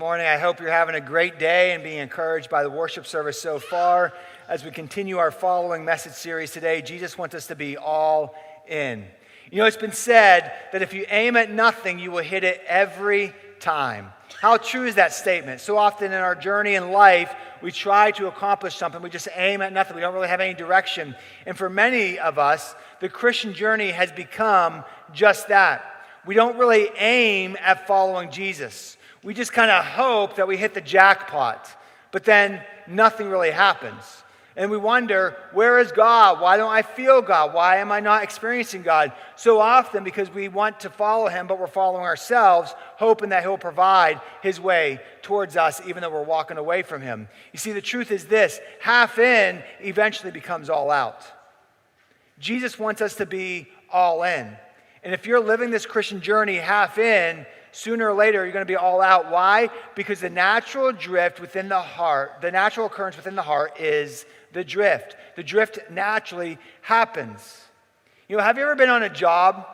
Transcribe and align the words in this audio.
morning. 0.00 0.26
I 0.26 0.38
hope 0.38 0.60
you're 0.60 0.70
having 0.70 0.94
a 0.94 1.00
great 1.02 1.38
day 1.38 1.72
and 1.72 1.84
being 1.84 1.98
encouraged 1.98 2.48
by 2.48 2.62
the 2.62 2.70
worship 2.70 3.06
service 3.06 3.38
so 3.38 3.58
far. 3.58 4.14
As 4.48 4.64
we 4.64 4.70
continue 4.70 5.18
our 5.18 5.30
following 5.30 5.84
message 5.84 6.14
series 6.14 6.52
today, 6.52 6.80
Jesus 6.80 7.18
wants 7.18 7.34
us 7.34 7.48
to 7.48 7.54
be 7.54 7.76
all 7.76 8.34
in. 8.66 9.04
You 9.50 9.58
know, 9.58 9.66
it's 9.66 9.76
been 9.76 9.92
said 9.92 10.54
that 10.72 10.80
if 10.80 10.94
you 10.94 11.04
aim 11.10 11.36
at 11.36 11.50
nothing, 11.50 11.98
you 11.98 12.10
will 12.12 12.24
hit 12.24 12.44
it 12.44 12.62
every 12.66 13.34
time. 13.58 14.10
How 14.40 14.56
true 14.56 14.86
is 14.86 14.94
that 14.94 15.12
statement? 15.12 15.60
So 15.60 15.76
often 15.76 16.14
in 16.14 16.18
our 16.18 16.34
journey 16.34 16.76
in 16.76 16.92
life, 16.92 17.34
we 17.60 17.70
try 17.70 18.10
to 18.12 18.26
accomplish 18.26 18.76
something, 18.76 19.02
we 19.02 19.10
just 19.10 19.28
aim 19.36 19.60
at 19.60 19.70
nothing. 19.70 19.96
We 19.96 20.00
don't 20.00 20.14
really 20.14 20.28
have 20.28 20.40
any 20.40 20.54
direction. 20.54 21.14
And 21.44 21.58
for 21.58 21.68
many 21.68 22.18
of 22.18 22.38
us, 22.38 22.74
the 23.00 23.10
Christian 23.10 23.52
journey 23.52 23.90
has 23.90 24.10
become 24.10 24.82
just 25.12 25.48
that. 25.48 25.84
We 26.24 26.34
don't 26.34 26.56
really 26.56 26.88
aim 26.96 27.58
at 27.60 27.86
following 27.86 28.30
Jesus 28.30 28.96
we 29.22 29.34
just 29.34 29.52
kind 29.52 29.70
of 29.70 29.84
hope 29.84 30.36
that 30.36 30.48
we 30.48 30.56
hit 30.56 30.74
the 30.74 30.80
jackpot, 30.80 31.68
but 32.10 32.24
then 32.24 32.62
nothing 32.86 33.28
really 33.28 33.50
happens. 33.50 34.04
And 34.56 34.70
we 34.70 34.76
wonder, 34.76 35.36
where 35.52 35.78
is 35.78 35.92
God? 35.92 36.40
Why 36.40 36.56
don't 36.56 36.70
I 36.70 36.82
feel 36.82 37.22
God? 37.22 37.54
Why 37.54 37.76
am 37.76 37.92
I 37.92 38.00
not 38.00 38.24
experiencing 38.24 38.82
God? 38.82 39.12
So 39.36 39.60
often 39.60 40.02
because 40.02 40.28
we 40.28 40.48
want 40.48 40.80
to 40.80 40.90
follow 40.90 41.28
Him, 41.28 41.46
but 41.46 41.58
we're 41.58 41.68
following 41.68 42.02
ourselves, 42.02 42.74
hoping 42.96 43.28
that 43.28 43.42
He'll 43.42 43.56
provide 43.56 44.20
His 44.42 44.60
way 44.60 45.00
towards 45.22 45.56
us, 45.56 45.80
even 45.86 46.02
though 46.02 46.10
we're 46.10 46.24
walking 46.24 46.56
away 46.56 46.82
from 46.82 47.00
Him. 47.00 47.28
You 47.52 47.58
see, 47.58 47.72
the 47.72 47.80
truth 47.80 48.10
is 48.10 48.26
this 48.26 48.60
half 48.80 49.18
in 49.18 49.62
eventually 49.80 50.32
becomes 50.32 50.68
all 50.68 50.90
out. 50.90 51.24
Jesus 52.38 52.78
wants 52.78 53.00
us 53.00 53.14
to 53.16 53.26
be 53.26 53.68
all 53.92 54.24
in. 54.24 54.56
And 55.02 55.14
if 55.14 55.26
you're 55.26 55.40
living 55.40 55.70
this 55.70 55.86
Christian 55.86 56.20
journey 56.20 56.56
half 56.56 56.98
in, 56.98 57.46
sooner 57.72 58.08
or 58.08 58.14
later 58.14 58.44
you're 58.44 58.52
going 58.52 58.64
to 58.64 58.70
be 58.70 58.76
all 58.76 59.00
out. 59.00 59.30
Why? 59.30 59.70
Because 59.94 60.20
the 60.20 60.30
natural 60.30 60.92
drift 60.92 61.40
within 61.40 61.68
the 61.68 61.80
heart, 61.80 62.40
the 62.40 62.50
natural 62.50 62.86
occurrence 62.86 63.16
within 63.16 63.34
the 63.34 63.42
heart 63.42 63.80
is 63.80 64.26
the 64.52 64.64
drift. 64.64 65.16
The 65.36 65.42
drift 65.42 65.78
naturally 65.90 66.58
happens. 66.82 67.64
You 68.28 68.36
know, 68.36 68.42
have 68.42 68.56
you 68.56 68.64
ever 68.64 68.76
been 68.76 68.90
on 68.90 69.02
a 69.02 69.08
job 69.08 69.66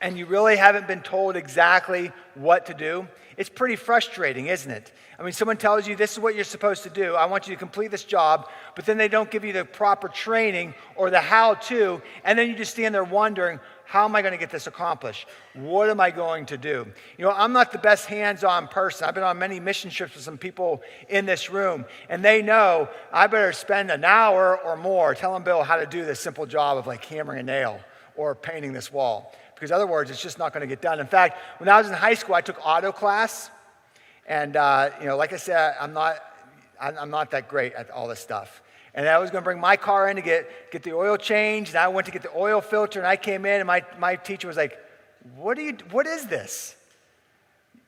and 0.00 0.18
you 0.18 0.26
really 0.26 0.56
haven't 0.56 0.86
been 0.86 1.02
told 1.02 1.36
exactly 1.36 2.12
what 2.34 2.66
to 2.66 2.74
do? 2.74 3.06
It's 3.36 3.50
pretty 3.50 3.76
frustrating, 3.76 4.46
isn't 4.46 4.70
it? 4.70 4.92
I 5.18 5.22
mean, 5.22 5.32
someone 5.32 5.56
tells 5.56 5.86
you 5.86 5.96
this 5.96 6.12
is 6.12 6.18
what 6.18 6.34
you're 6.34 6.44
supposed 6.44 6.82
to 6.84 6.90
do. 6.90 7.14
I 7.14 7.26
want 7.26 7.46
you 7.46 7.54
to 7.54 7.58
complete 7.58 7.90
this 7.90 8.04
job, 8.04 8.48
but 8.74 8.84
then 8.84 8.98
they 8.98 9.08
don't 9.08 9.30
give 9.30 9.44
you 9.44 9.52
the 9.52 9.64
proper 9.64 10.08
training 10.08 10.74
or 10.96 11.10
the 11.10 11.20
how 11.20 11.54
to, 11.54 12.02
and 12.24 12.38
then 12.38 12.48
you 12.48 12.56
just 12.56 12.72
stand 12.72 12.94
there 12.94 13.04
wondering, 13.04 13.60
how 13.84 14.04
am 14.04 14.16
I 14.16 14.22
going 14.22 14.32
to 14.32 14.38
get 14.38 14.50
this 14.50 14.66
accomplished? 14.66 15.26
What 15.52 15.90
am 15.90 16.00
I 16.00 16.10
going 16.10 16.46
to 16.46 16.56
do? 16.56 16.86
You 17.18 17.24
know, 17.24 17.32
I'm 17.32 17.52
not 17.52 17.70
the 17.70 17.78
best 17.78 18.06
hands 18.06 18.42
on 18.42 18.66
person. 18.66 19.06
I've 19.06 19.14
been 19.14 19.24
on 19.24 19.38
many 19.38 19.60
mission 19.60 19.90
trips 19.90 20.14
with 20.14 20.24
some 20.24 20.38
people 20.38 20.82
in 21.08 21.26
this 21.26 21.50
room, 21.50 21.84
and 22.08 22.24
they 22.24 22.42
know 22.42 22.88
I 23.12 23.26
better 23.26 23.52
spend 23.52 23.90
an 23.90 24.04
hour 24.04 24.58
or 24.58 24.76
more 24.76 25.14
telling 25.14 25.44
Bill 25.44 25.62
how 25.62 25.76
to 25.76 25.86
do 25.86 26.04
this 26.04 26.20
simple 26.20 26.46
job 26.46 26.78
of 26.78 26.86
like 26.86 27.04
hammering 27.04 27.40
a 27.40 27.42
nail 27.42 27.80
or 28.16 28.34
painting 28.34 28.72
this 28.72 28.92
wall. 28.92 29.32
Because, 29.54 29.70
other 29.70 29.86
words, 29.86 30.10
it's 30.10 30.22
just 30.22 30.38
not 30.38 30.52
going 30.52 30.62
to 30.62 30.66
get 30.66 30.82
done. 30.82 30.98
In 30.98 31.06
fact, 31.06 31.38
when 31.58 31.68
I 31.68 31.78
was 31.78 31.86
in 31.86 31.94
high 31.94 32.14
school, 32.14 32.34
I 32.34 32.40
took 32.40 32.58
auto 32.64 32.90
class. 32.90 33.50
And, 34.26 34.56
uh, 34.56 34.90
you 35.00 35.06
know, 35.06 35.16
like 35.16 35.32
I 35.32 35.36
said, 35.36 35.76
I'm 35.80 35.92
not, 35.92 36.16
I'm 36.80 37.10
not 37.10 37.30
that 37.30 37.48
great 37.48 37.72
at 37.74 37.90
all 37.90 38.08
this 38.08 38.20
stuff. 38.20 38.62
And 38.94 39.08
I 39.08 39.18
was 39.18 39.30
going 39.30 39.42
to 39.42 39.44
bring 39.44 39.60
my 39.60 39.76
car 39.76 40.08
in 40.08 40.16
to 40.16 40.22
get, 40.22 40.70
get 40.70 40.82
the 40.84 40.92
oil 40.92 41.16
changed. 41.16 41.70
And 41.70 41.78
I 41.78 41.88
went 41.88 42.06
to 42.06 42.12
get 42.12 42.22
the 42.22 42.36
oil 42.36 42.60
filter. 42.60 43.00
And 43.00 43.06
I 43.06 43.16
came 43.16 43.44
in, 43.44 43.60
and 43.60 43.66
my, 43.66 43.82
my 43.98 44.16
teacher 44.16 44.46
was 44.46 44.56
like, 44.56 44.78
what, 45.36 45.56
do 45.56 45.62
you, 45.62 45.76
what 45.90 46.06
is 46.06 46.26
this? 46.26 46.76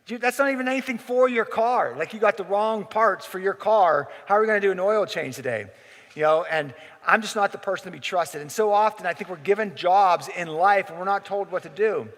Dude, 0.06 0.20
that's 0.20 0.38
not 0.38 0.50
even 0.50 0.68
anything 0.68 0.98
for 0.98 1.28
your 1.28 1.44
car. 1.44 1.94
Like 1.96 2.14
you 2.14 2.20
got 2.20 2.36
the 2.36 2.44
wrong 2.44 2.84
parts 2.84 3.26
for 3.26 3.38
your 3.38 3.54
car. 3.54 4.08
How 4.26 4.36
are 4.36 4.40
we 4.40 4.46
going 4.46 4.60
to 4.60 4.66
do 4.66 4.72
an 4.72 4.80
oil 4.80 5.04
change 5.04 5.36
today? 5.36 5.66
You 6.14 6.22
know, 6.22 6.44
and 6.44 6.72
I'm 7.06 7.22
just 7.22 7.36
not 7.36 7.52
the 7.52 7.58
person 7.58 7.86
to 7.86 7.90
be 7.90 7.98
trusted. 7.98 8.40
And 8.40 8.50
so 8.50 8.72
often 8.72 9.06
I 9.06 9.12
think 9.12 9.30
we're 9.30 9.36
given 9.36 9.74
jobs 9.74 10.28
in 10.28 10.48
life 10.48 10.90
and 10.90 10.98
we're 10.98 11.04
not 11.04 11.24
told 11.24 11.50
what 11.50 11.64
to 11.64 11.68
do. 11.68 12.08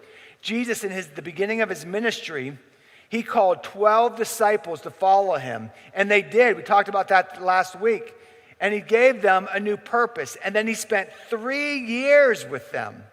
Jesus, 0.41 0.83
in 0.83 0.91
his, 0.91 1.07
the 1.07 1.21
beginning 1.21 1.61
of 1.61 1.69
his 1.69 1.85
ministry, 1.85 2.57
he 3.09 3.23
called 3.23 3.63
12 3.63 4.15
disciples 4.15 4.81
to 4.81 4.91
follow 4.91 5.37
him. 5.37 5.71
And 5.93 6.09
they 6.09 6.21
did. 6.21 6.57
We 6.57 6.63
talked 6.63 6.89
about 6.89 7.07
that 7.09 7.41
last 7.41 7.79
week 7.79 8.13
and 8.59 8.73
he 8.73 8.81
gave 8.81 9.21
them 9.21 9.47
a 9.51 9.59
new 9.59 9.77
purpose. 9.77 10.37
And 10.43 10.53
then 10.53 10.67
he 10.67 10.73
spent 10.73 11.09
three 11.29 11.79
years 11.79 12.45
with 12.45 12.71
them, 12.71 13.03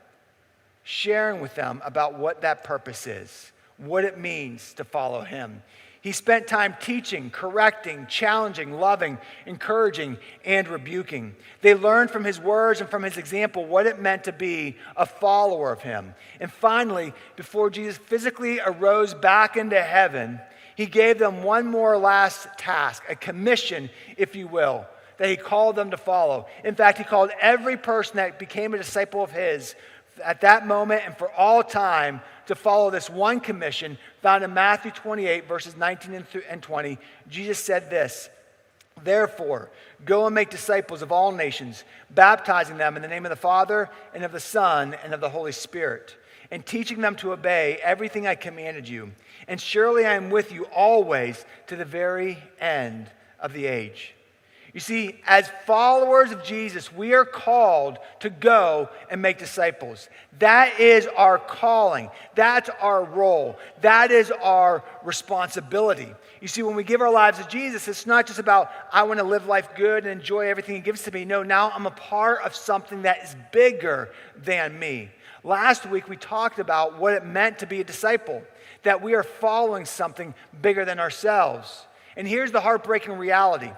sharing 0.83 1.41
with 1.41 1.55
them 1.55 1.81
about 1.85 2.19
what 2.19 2.43
that 2.43 2.65
purpose 2.65 3.07
is, 3.07 3.53
what 3.77 4.05
it 4.05 4.19
means 4.19 4.73
to 4.75 4.85
follow 4.85 5.23
him. 5.23 5.63
He 6.01 6.13
spent 6.13 6.47
time 6.47 6.77
teaching, 6.81 7.31
correcting, 7.31 8.07
challenging, 8.07 8.75
loving, 8.75 9.19
encouraging, 9.45 10.19
and 10.45 10.69
rebuking. 10.69 11.35
They 11.63 11.75
learned 11.75 12.13
from 12.13 12.23
his 12.23 12.39
words 12.39 12.81
and 12.81 12.89
from 12.89 13.03
his 13.03 13.17
example 13.17 13.65
what 13.65 13.87
it 13.87 14.01
meant 14.01 14.25
to 14.25 14.33
be 14.33 14.77
a 14.97 15.05
follower 15.05 15.73
of 15.73 15.83
him. 15.83 16.15
And 16.39 16.53
finally, 16.53 17.13
before 17.35 17.71
Jesus 17.71 17.99
physically 17.99 18.61
arose 18.61 19.15
back 19.15 19.57
into 19.57 19.83
heaven, 19.83 20.39
he 20.77 20.87
gave 20.87 21.19
them 21.19 21.43
one 21.43 21.67
more 21.67 21.97
last 21.97 22.47
task, 22.57 23.03
a 23.09 23.17
commission, 23.17 23.91
if 24.17 24.37
you 24.37 24.47
will 24.47 24.87
that 25.19 25.29
he 25.29 25.37
called 25.37 25.77
them 25.77 25.91
to 25.91 25.97
follow. 25.97 26.47
In 26.65 26.75
fact, 26.75 26.99
he 26.99 27.05
called 27.05 27.31
every 27.41 27.77
person 27.77 28.17
that 28.17 28.39
became 28.39 28.75
a 28.75 28.79
disciple 28.79 29.23
of 29.23 29.31
his 29.31 29.75
at 30.25 30.41
that 30.41 30.67
moment 30.67 31.03
and 31.05 31.17
for 31.17 31.31
all 31.33 31.63
time 31.63 32.21
to 32.47 32.55
follow 32.55 32.91
this 32.91 33.11
one 33.11 33.41
commission 33.41 33.99
found 34.23 34.45
in 34.45 34.55
Matthew 34.55 34.91
28, 34.91 35.47
verses 35.47 35.77
19 35.77 36.25
and 36.49 36.63
20. 36.63 36.99
Jesus 37.29 37.59
said 37.59 37.91
this 37.91 38.31
Therefore, 39.03 39.71
go 40.05 40.27
and 40.27 40.35
make 40.35 40.51
disciples 40.51 41.03
of 41.03 41.13
all 41.13 41.33
nations, 41.33 41.85
baptizing 42.11 42.79
them 42.79 42.97
in 42.97 43.03
the 43.03 43.09
name 43.09 43.27
of 43.27 43.31
the 43.31 43.37
Father 43.37 43.91
and 44.15 44.25
of 44.25 44.33
the 44.33 44.41
Son 44.41 44.95
and 45.05 45.13
of 45.13 45.21
the 45.21 45.31
Holy 45.31 45.53
Spirit, 45.53 46.17
and 46.51 46.65
teaching 46.65 47.01
them 47.01 47.17
to 47.17 47.33
obey 47.33 47.79
everything 47.83 48.27
I 48.27 48.37
commanded 48.37 48.89
you. 48.89 49.13
And 49.49 49.61
surely 49.61 50.07
I 50.07 50.15
am 50.15 50.31
with 50.31 50.51
you 50.51 50.65
always 50.67 51.45
to 51.67 51.77
the 51.77 51.85
very 51.85 52.39
end 52.59 53.11
of 53.39 53.53
the 53.53 53.67
age. 53.67 54.16
You 54.75 54.81
see, 54.81 55.21
as 55.27 55.51
followers 55.65 56.33
of 56.33 56.45
Jesus, 56.45 56.93
we 56.93 57.15
are 57.15 57.25
called 57.25 57.99
to 58.21 58.29
go 58.29 58.91
and 59.11 59.23
make 59.23 59.39
disciples. 59.39 60.09
That 60.39 60.79
is 60.81 61.07
our 61.17 61.39
calling. 61.39 62.11
That's 62.35 62.69
our 62.81 63.05
role. 63.05 63.57
That 63.81 64.11
is 64.11 64.31
our 64.31 64.85
responsibility. 65.03 66.13
You 66.41 66.49
see, 66.49 66.63
when 66.63 66.77
we 66.77 66.85
give 66.85 67.01
our 67.01 67.11
lives 67.11 67.39
to 67.39 67.49
Jesus, 67.49 67.89
it's 67.89 68.07
not 68.07 68.27
just 68.27 68.39
about, 68.39 68.71
I 68.93 69.05
want 69.05 69.19
to 69.21 69.25
live 69.25 69.47
life 69.47 69.71
good 69.77 70.05
and 70.05 70.21
enjoy 70.21 70.49
everything 70.49 70.75
He 70.75 70.81
gives 70.83 71.03
to 71.05 71.13
me. 71.13 71.25
No, 71.25 71.43
now 71.43 71.71
I'm 71.71 71.87
a 71.87 71.91
part 71.91 72.43
of 72.43 72.55
something 72.55 73.03
that 73.03 73.25
is 73.25 73.35
bigger 73.53 74.11
than 74.37 74.79
me. 74.79 75.11
Last 75.43 75.87
week, 75.87 76.09
we 76.09 76.17
talked 76.17 76.59
about 76.59 76.99
what 76.99 77.15
it 77.15 77.25
meant 77.25 77.61
to 77.61 77.67
be 77.67 77.81
a 77.81 77.85
disciple, 77.85 78.43
that 78.83 79.01
we 79.01 79.15
are 79.15 79.23
following 79.23 79.85
something 79.85 80.35
bigger 80.61 80.85
than 80.85 80.99
ourselves. 80.99 81.87
And 82.17 82.27
here's 82.27 82.53
the 82.53 82.61
heartbreaking 82.61 83.13
reality 83.13 83.71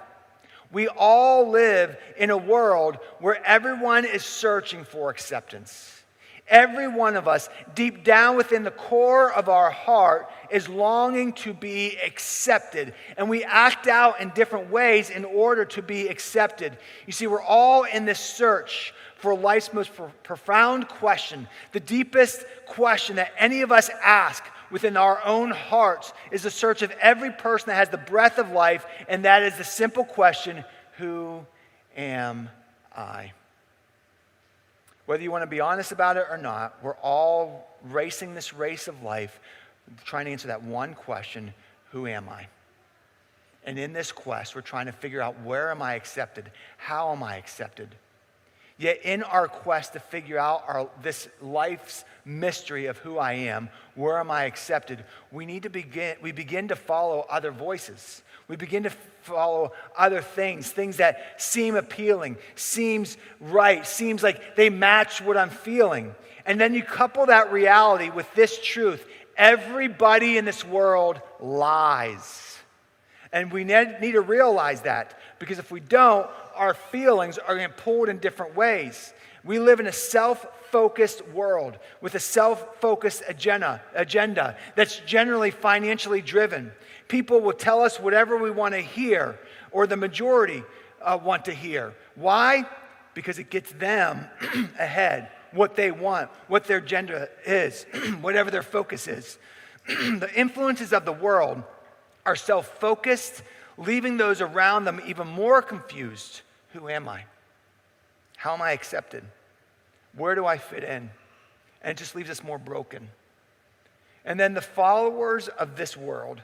we 0.72 0.88
all 0.88 1.48
live 1.48 1.96
in 2.16 2.30
a 2.30 2.36
world 2.36 2.98
where 3.20 3.44
everyone 3.46 4.04
is 4.04 4.24
searching 4.24 4.84
for 4.84 5.10
acceptance. 5.10 5.94
Every 6.46 6.88
one 6.88 7.16
of 7.16 7.28
us, 7.28 7.50
deep 7.74 8.04
down 8.04 8.36
within 8.36 8.62
the 8.62 8.70
core 8.70 9.30
of 9.32 9.50
our 9.50 9.70
heart, 9.70 10.30
is 10.50 10.66
longing 10.66 11.34
to 11.34 11.52
be 11.52 11.98
accepted. 11.98 12.94
And 13.18 13.28
we 13.28 13.44
act 13.44 13.86
out 13.86 14.20
in 14.20 14.30
different 14.30 14.70
ways 14.70 15.10
in 15.10 15.26
order 15.26 15.66
to 15.66 15.82
be 15.82 16.08
accepted. 16.08 16.78
You 17.06 17.12
see, 17.12 17.26
we're 17.26 17.42
all 17.42 17.84
in 17.84 18.06
this 18.06 18.20
search 18.20 18.94
for 19.16 19.36
life's 19.36 19.72
most 19.74 19.90
profound 20.22 20.88
question, 20.88 21.48
the 21.72 21.80
deepest 21.80 22.44
question 22.66 23.16
that 23.16 23.32
any 23.36 23.62
of 23.62 23.72
us 23.72 23.90
ask 24.02 24.44
within 24.70 24.96
our 24.96 25.24
own 25.24 25.50
hearts 25.50 26.12
is 26.30 26.42
the 26.42 26.50
search 26.50 26.82
of 26.82 26.90
every 27.00 27.30
person 27.30 27.68
that 27.68 27.76
has 27.76 27.88
the 27.88 27.98
breath 27.98 28.38
of 28.38 28.50
life, 28.50 28.86
and 29.08 29.24
that 29.24 29.42
is 29.42 29.56
the 29.56 29.64
simple 29.64 30.04
question 30.04 30.64
Who 30.98 31.46
am 31.96 32.48
I? 32.96 33.32
Whether 35.06 35.22
you 35.22 35.30
want 35.30 35.42
to 35.42 35.46
be 35.46 35.60
honest 35.60 35.92
about 35.92 36.16
it 36.16 36.26
or 36.30 36.36
not, 36.36 36.76
we're 36.82 36.96
all 36.96 37.66
racing 37.84 38.34
this 38.34 38.52
race 38.52 38.88
of 38.88 39.02
life, 39.02 39.40
trying 40.04 40.26
to 40.26 40.32
answer 40.32 40.48
that 40.48 40.62
one 40.62 40.94
question 40.94 41.54
Who 41.92 42.06
am 42.06 42.28
I? 42.28 42.46
And 43.64 43.78
in 43.78 43.92
this 43.92 44.12
quest, 44.12 44.54
we're 44.54 44.62
trying 44.62 44.86
to 44.86 44.92
figure 44.92 45.20
out 45.20 45.40
where 45.42 45.70
am 45.70 45.82
I 45.82 45.94
accepted? 45.94 46.50
How 46.76 47.12
am 47.12 47.22
I 47.22 47.36
accepted? 47.36 47.94
Yet, 48.78 49.00
in 49.02 49.24
our 49.24 49.48
quest 49.48 49.94
to 49.94 50.00
figure 50.00 50.38
out 50.38 50.64
our, 50.68 50.88
this 51.02 51.28
life's 51.42 52.04
mystery 52.24 52.86
of 52.86 52.96
who 52.98 53.18
I 53.18 53.32
am, 53.32 53.70
where 53.96 54.18
am 54.18 54.30
I 54.30 54.44
accepted, 54.44 55.04
we 55.32 55.46
need 55.46 55.64
to 55.64 55.70
begin, 55.70 56.16
we 56.22 56.30
begin 56.30 56.68
to 56.68 56.76
follow 56.76 57.26
other 57.28 57.50
voices. 57.50 58.22
We 58.46 58.56
begin 58.56 58.84
to 58.84 58.90
follow 59.22 59.72
other 59.96 60.22
things, 60.22 60.70
things 60.70 60.98
that 60.98 61.42
seem 61.42 61.74
appealing, 61.74 62.38
seems 62.54 63.18
right, 63.40 63.86
seems 63.86 64.22
like 64.22 64.56
they 64.56 64.70
match 64.70 65.20
what 65.20 65.36
I'm 65.36 65.50
feeling. 65.50 66.14
And 66.46 66.58
then 66.60 66.72
you 66.72 66.82
couple 66.82 67.26
that 67.26 67.52
reality 67.52 68.10
with 68.10 68.32
this 68.34 68.58
truth 68.62 69.04
Everybody 69.38 70.36
in 70.36 70.44
this 70.44 70.64
world 70.64 71.20
lies. 71.38 72.58
And 73.32 73.52
we 73.52 73.62
need 73.62 74.12
to 74.12 74.20
realize 74.20 74.80
that 74.80 75.16
because 75.38 75.60
if 75.60 75.70
we 75.70 75.78
don't, 75.78 76.28
our 76.58 76.74
feelings 76.74 77.38
are 77.38 77.56
getting 77.56 77.74
pulled 77.74 78.08
in 78.08 78.18
different 78.18 78.54
ways. 78.54 79.14
We 79.44 79.58
live 79.58 79.80
in 79.80 79.86
a 79.86 79.92
self 79.92 80.46
focused 80.70 81.26
world 81.28 81.78
with 82.00 82.14
a 82.14 82.20
self 82.20 82.80
focused 82.80 83.22
agenda, 83.26 83.80
agenda 83.94 84.56
that's 84.74 84.98
generally 85.00 85.50
financially 85.50 86.20
driven. 86.20 86.72
People 87.06 87.40
will 87.40 87.54
tell 87.54 87.80
us 87.80 87.98
whatever 87.98 88.36
we 88.36 88.50
want 88.50 88.74
to 88.74 88.80
hear, 88.80 89.38
or 89.70 89.86
the 89.86 89.96
majority 89.96 90.62
uh, 91.00 91.18
want 91.22 91.46
to 91.46 91.54
hear. 91.54 91.94
Why? 92.16 92.66
Because 93.14 93.38
it 93.38 93.48
gets 93.48 93.72
them 93.72 94.26
ahead, 94.78 95.30
what 95.52 95.76
they 95.76 95.90
want, 95.90 96.28
what 96.48 96.64
their 96.64 96.78
agenda 96.78 97.28
is, 97.46 97.84
whatever 98.20 98.50
their 98.50 98.62
focus 98.62 99.08
is. 99.08 99.38
the 99.86 100.30
influences 100.34 100.92
of 100.92 101.04
the 101.04 101.12
world 101.12 101.62
are 102.26 102.36
self 102.36 102.78
focused, 102.78 103.42
leaving 103.78 104.16
those 104.16 104.40
around 104.40 104.84
them 104.84 105.00
even 105.06 105.26
more 105.26 105.62
confused. 105.62 106.42
Who 106.78 106.88
am 106.88 107.08
I? 107.08 107.24
How 108.36 108.54
am 108.54 108.62
I 108.62 108.70
accepted? 108.70 109.24
Where 110.14 110.36
do 110.36 110.46
I 110.46 110.58
fit 110.58 110.84
in? 110.84 111.10
And 111.82 111.90
it 111.90 111.96
just 111.96 112.14
leaves 112.14 112.30
us 112.30 112.44
more 112.44 112.58
broken. 112.58 113.08
And 114.24 114.38
then 114.38 114.54
the 114.54 114.60
followers 114.60 115.48
of 115.48 115.76
this 115.76 115.96
world 115.96 116.40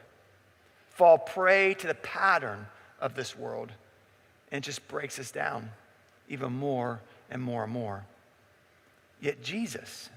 fall 0.90 1.18
prey 1.18 1.74
to 1.74 1.86
the 1.86 1.94
pattern 1.94 2.66
of 3.00 3.14
this 3.14 3.38
world 3.38 3.70
and 4.50 4.64
just 4.64 4.86
breaks 4.88 5.20
us 5.20 5.30
down 5.30 5.70
even 6.28 6.52
more 6.52 7.00
and 7.30 7.40
more 7.40 7.62
and 7.62 7.72
more. 7.72 8.04
Yet 9.20 9.40
Jesus 9.40 10.10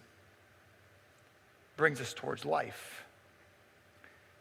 brings 1.75 2.01
us 2.01 2.11
towards 2.11 2.43
life. 2.43 3.03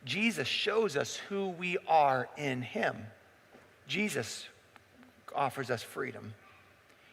Jesus 0.07 0.49
shows 0.49 0.97
us 0.97 1.17
who 1.17 1.49
we 1.49 1.77
are 1.87 2.31
in 2.39 2.63
Him. 2.63 3.09
Jesus 3.87 4.47
offers 5.37 5.71
us 5.71 5.83
freedom. 5.83 6.35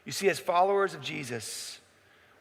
You 0.05 0.11
see, 0.11 0.29
as 0.29 0.39
followers 0.39 0.93
of 0.93 1.01
Jesus, 1.01 1.79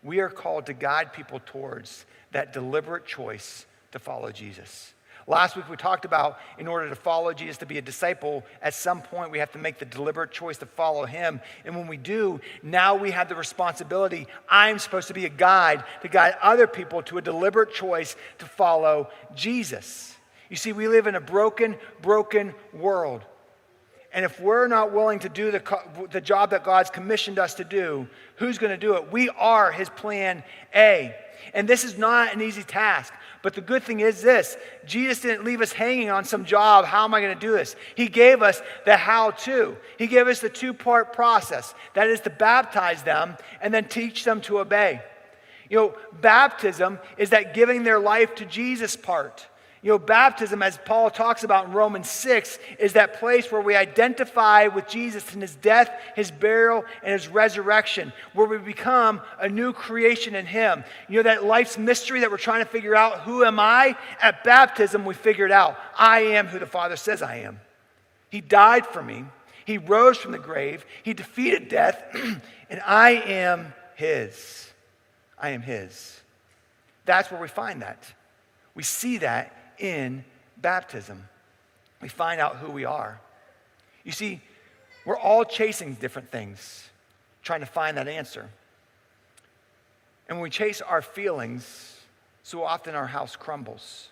we 0.03 0.21
are 0.21 0.29
called 0.29 0.67
to 0.67 0.73
guide 0.73 1.13
people 1.13 1.41
towards 1.45 2.05
that 2.33 2.53
deliberate 2.53 3.07
choice 3.07 3.67
to 3.93 3.99
follow 3.99 4.33
Jesus. 4.33 4.95
Last 5.29 5.55
week 5.55 5.69
we 5.69 5.77
talked 5.77 6.05
about 6.05 6.39
in 6.59 6.67
order 6.67 6.89
to 6.89 6.97
follow 6.97 7.33
Jesus, 7.33 7.59
to 7.59 7.67
be 7.67 7.79
a 7.79 7.83
disciple, 7.83 8.45
at 8.61 8.75
some 8.75 9.03
point 9.03 9.31
we 9.31 9.39
have 9.39 9.53
to 9.53 9.59
make 9.59 9.79
the 9.79 9.85
deliberate 9.85 10.33
choice 10.33 10.59
to 10.59 10.67
follow 10.67 11.05
him. 11.05 11.41
And 11.65 11.77
when 11.77 11.87
we 11.87 11.97
do, 11.97 12.41
now 12.63 12.97
we 12.97 13.13
have 13.13 13.29
the 13.29 13.37
responsibility. 13.37 14.27
I'm 14.49 14.81
supposed 14.81 15.09
to 15.09 15.15
be 15.15 15.25
a 15.25 15.31
guide 15.31 15.85
to 16.03 16.09
guide 16.09 16.35
other 16.43 16.67
people 16.67 17.03
to 17.05 17.19
a 17.19 17.23
deliberate 17.23 17.73
choice 17.73 18.17
to 18.39 18.47
follow 18.47 19.11
Jesus. 19.35 20.17
You 20.51 20.57
see, 20.57 20.73
we 20.73 20.89
live 20.89 21.07
in 21.07 21.15
a 21.15 21.21
broken, 21.21 21.77
broken 22.01 22.53
world. 22.73 23.25
And 24.13 24.25
if 24.25 24.41
we're 24.41 24.69
not 24.69 24.93
willing 24.93 25.21
to 25.21 25.29
do 25.29 25.51
the, 25.51 25.63
the 26.11 26.21
job 26.21 26.51
that 26.51 26.65
God's 26.65 26.91
commissioned 26.91 27.39
us 27.39 27.55
to 27.55 27.65
do, 27.65 28.07
who's 28.37 28.59
going 28.59 28.71
to 28.71 28.77
do 28.77 28.95
it? 28.97 29.11
We 29.11 29.31
are 29.31 29.73
his 29.73 29.89
plan 29.89 30.45
A. 30.75 31.15
And 31.55 31.67
this 31.67 31.85
is 31.85 31.97
not 31.97 32.35
an 32.35 32.43
easy 32.43 32.63
task. 32.63 33.13
But 33.43 33.55
the 33.55 33.61
good 33.61 33.83
thing 33.83 34.01
is 34.01 34.23
this 34.23 34.57
Jesus 34.87 35.21
didn't 35.21 35.45
leave 35.45 35.61
us 35.61 35.73
hanging 35.73 36.11
on 36.11 36.25
some 36.25 36.45
job. 36.45 36.85
How 36.85 37.05
am 37.05 37.15
I 37.15 37.21
going 37.21 37.35
to 37.35 37.41
do 37.41 37.53
this? 37.53 37.75
He 37.97 38.07
gave 38.07 38.43
us 38.43 38.63
the 38.85 38.97
how 38.97 39.33
to. 39.33 39.77
He 39.99 40.07
gave 40.07 40.29
us 40.29 40.41
the 40.41 40.49
two 40.49 40.73
part 40.73 41.13
process 41.13 41.75
that 41.95 42.07
is 42.09 42.21
to 42.21 42.31
baptize 42.31 43.03
them 43.03 43.37
and 43.61 43.75
then 43.75 43.89
teach 43.89 44.25
them 44.25 44.41
to 44.43 44.61
obey. 44.61 45.03
You 45.69 45.79
know, 45.79 45.95
baptism 46.21 46.99
is 47.17 47.31
that 47.31 47.55
giving 47.55 47.83
their 47.83 47.99
life 47.99 48.35
to 48.37 48.45
Jesus 48.45 48.95
part. 48.95 49.49
You 49.83 49.91
know, 49.91 49.99
baptism, 49.99 50.63
as 50.63 50.79
Paul 50.85 51.11
talks 51.11 51.43
about 51.43 51.67
in 51.67 51.73
Romans 51.73 52.09
6, 52.09 52.61
is 52.79 52.93
that 52.93 53.15
place 53.15 53.51
where 53.51 53.61
we 53.61 53.75
identify 53.75 54.69
with 54.69 54.87
Jesus 54.87 55.35
in 55.35 55.41
his 55.41 55.57
death, 55.57 55.91
his 56.15 56.31
burial, 56.31 56.85
and 57.03 57.13
his 57.13 57.27
resurrection, 57.27 58.13
where 58.33 58.47
we 58.47 58.59
become 58.59 59.21
a 59.41 59.49
new 59.49 59.73
creation 59.73 60.37
in 60.37 60.47
him. 60.47 60.85
You 61.09 61.17
know, 61.17 61.23
that 61.25 61.45
life's 61.45 61.77
mystery 61.77 62.21
that 62.21 62.31
we're 62.31 62.37
trying 62.37 62.65
to 62.65 62.71
figure 62.71 62.95
out 62.95 63.21
who 63.23 63.43
am 63.43 63.59
I? 63.59 63.97
At 64.21 64.45
baptism, 64.45 65.05
we 65.05 65.15
figured 65.15 65.51
out 65.51 65.77
I 65.99 66.21
am 66.21 66.47
who 66.47 66.61
the 66.61 66.67
Father 66.67 66.95
says 66.95 67.21
I 67.21 67.39
am. 67.39 67.59
He 68.31 68.41
died 68.41 68.87
for 68.87 69.03
me, 69.03 69.25
He 69.65 69.79
rose 69.79 70.17
from 70.17 70.31
the 70.31 70.39
grave, 70.39 70.87
He 71.03 71.13
defeated 71.13 71.69
death, 71.69 72.05
and 72.71 72.81
I 72.87 73.11
am 73.11 73.75
His. 73.97 74.71
I 75.37 75.51
am 75.51 75.63
His. 75.63 76.21
That's 77.05 77.33
where 77.33 77.41
we 77.41 77.49
find 77.49 77.83
that. 77.83 78.05
We 78.77 78.85
see 78.85 79.19
that 79.19 79.57
in 79.83 80.25
baptism. 80.57 81.29
We 82.01 82.09
find 82.09 82.41
out 82.41 82.57
who 82.57 82.71
we 82.71 82.85
are. 82.85 83.21
You 84.05 84.13
see, 84.13 84.41
we're 85.05 85.19
all 85.19 85.45
chasing 85.45 85.95
different 85.95 86.31
things, 86.31 86.89
trying 87.43 87.61
to 87.61 87.67
find 87.67 87.97
that 87.97 88.09
answer. 88.09 88.49
And 90.29 90.39
when 90.39 90.45
we 90.45 90.51
chase 90.51 90.81
our 90.81 91.03
feelings, 91.03 91.97
so 92.43 92.63
often 92.63 92.95
our 92.95 93.07
house 93.07 93.37
crumbles. 93.37 94.09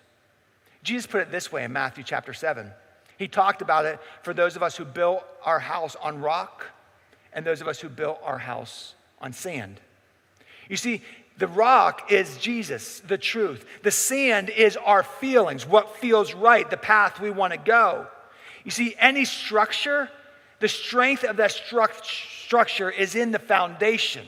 Jesus 0.83 1.07
put 1.07 1.21
it 1.21 1.31
this 1.31 1.51
way 1.51 1.63
in 1.63 1.73
Matthew 1.73 2.03
chapter 2.03 2.33
7. 2.33 2.69
He 3.17 3.27
talked 3.27 3.61
about 3.61 3.85
it 3.85 3.99
for 4.23 4.33
those 4.33 4.55
of 4.55 4.63
us 4.63 4.75
who 4.75 4.85
built 4.85 5.23
our 5.43 5.59
house 5.59 5.95
on 5.95 6.19
rock 6.19 6.65
and 7.33 7.45
those 7.45 7.61
of 7.61 7.67
us 7.67 7.79
who 7.79 7.87
built 7.87 8.19
our 8.23 8.39
house 8.39 8.95
on 9.21 9.31
sand. 9.31 9.79
You 10.69 10.77
see, 10.77 11.01
the 11.41 11.47
rock 11.47 12.11
is 12.11 12.37
Jesus, 12.37 12.99
the 12.99 13.17
truth. 13.17 13.65
The 13.81 13.89
sand 13.89 14.51
is 14.51 14.77
our 14.77 15.01
feelings, 15.01 15.65
what 15.65 15.97
feels 15.97 16.35
right, 16.35 16.69
the 16.69 16.77
path 16.77 17.19
we 17.19 17.31
want 17.31 17.51
to 17.51 17.57
go. 17.57 18.05
You 18.63 18.69
see, 18.69 18.95
any 18.99 19.25
structure, 19.25 20.07
the 20.59 20.67
strength 20.67 21.23
of 21.23 21.37
that 21.37 21.49
stru- 21.49 22.05
structure 22.45 22.91
is 22.91 23.15
in 23.15 23.31
the 23.31 23.39
foundation. 23.39 24.27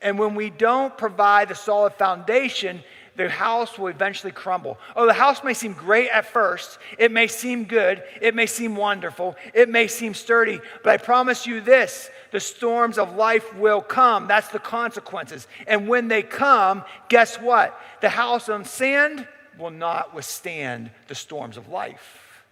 And 0.00 0.18
when 0.18 0.34
we 0.34 0.48
don't 0.48 0.96
provide 0.96 1.50
the 1.50 1.54
solid 1.54 1.92
foundation, 1.92 2.82
the 3.18 3.28
house 3.28 3.76
will 3.76 3.88
eventually 3.88 4.32
crumble. 4.32 4.78
Oh, 4.94 5.04
the 5.04 5.12
house 5.12 5.42
may 5.42 5.52
seem 5.52 5.72
great 5.72 6.08
at 6.08 6.24
first. 6.24 6.78
It 6.98 7.10
may 7.10 7.26
seem 7.26 7.64
good. 7.64 8.04
It 8.22 8.32
may 8.32 8.46
seem 8.46 8.76
wonderful. 8.76 9.34
It 9.52 9.68
may 9.68 9.88
seem 9.88 10.14
sturdy. 10.14 10.60
But 10.84 10.90
I 10.90 10.96
promise 10.98 11.44
you 11.44 11.60
this 11.60 12.10
the 12.30 12.38
storms 12.38 12.96
of 12.96 13.16
life 13.16 13.52
will 13.56 13.80
come. 13.80 14.28
That's 14.28 14.48
the 14.48 14.60
consequences. 14.60 15.48
And 15.66 15.88
when 15.88 16.06
they 16.06 16.22
come, 16.22 16.84
guess 17.08 17.40
what? 17.40 17.76
The 18.02 18.08
house 18.08 18.48
on 18.48 18.64
sand 18.64 19.26
will 19.58 19.70
not 19.70 20.14
withstand 20.14 20.92
the 21.08 21.16
storms 21.16 21.56
of 21.56 21.68
life. 21.68 22.44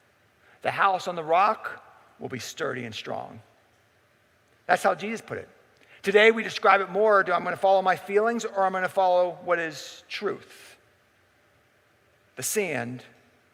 The 0.62 0.72
house 0.72 1.06
on 1.06 1.14
the 1.14 1.22
rock 1.22 1.80
will 2.18 2.28
be 2.28 2.40
sturdy 2.40 2.84
and 2.84 2.94
strong. 2.94 3.40
That's 4.66 4.82
how 4.82 4.96
Jesus 4.96 5.20
put 5.20 5.38
it. 5.38 5.48
Today 6.06 6.30
we 6.30 6.44
describe 6.44 6.80
it 6.82 6.88
more 6.88 7.24
do 7.24 7.32
I'm 7.32 7.42
going 7.42 7.52
to 7.52 7.60
follow 7.60 7.82
my 7.82 7.96
feelings 7.96 8.44
or 8.44 8.62
I'm 8.62 8.70
going 8.70 8.84
to 8.84 8.88
follow 8.88 9.38
what 9.44 9.58
is 9.58 10.04
truth? 10.08 10.76
The 12.36 12.44
sand 12.44 13.02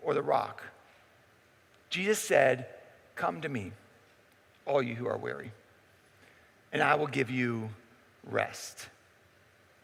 or 0.03 0.13
the 0.13 0.21
rock? 0.21 0.63
Jesus 1.89 2.19
said, 2.19 2.67
Come 3.15 3.41
to 3.41 3.49
me, 3.49 3.73
all 4.67 4.83
you 4.83 4.95
who 4.95 5.07
are 5.07 5.17
weary, 5.17 5.51
and 6.75 6.83
I 6.83 6.97
will 6.97 7.07
give 7.07 7.31
you 7.31 7.71
rest. 8.31 8.87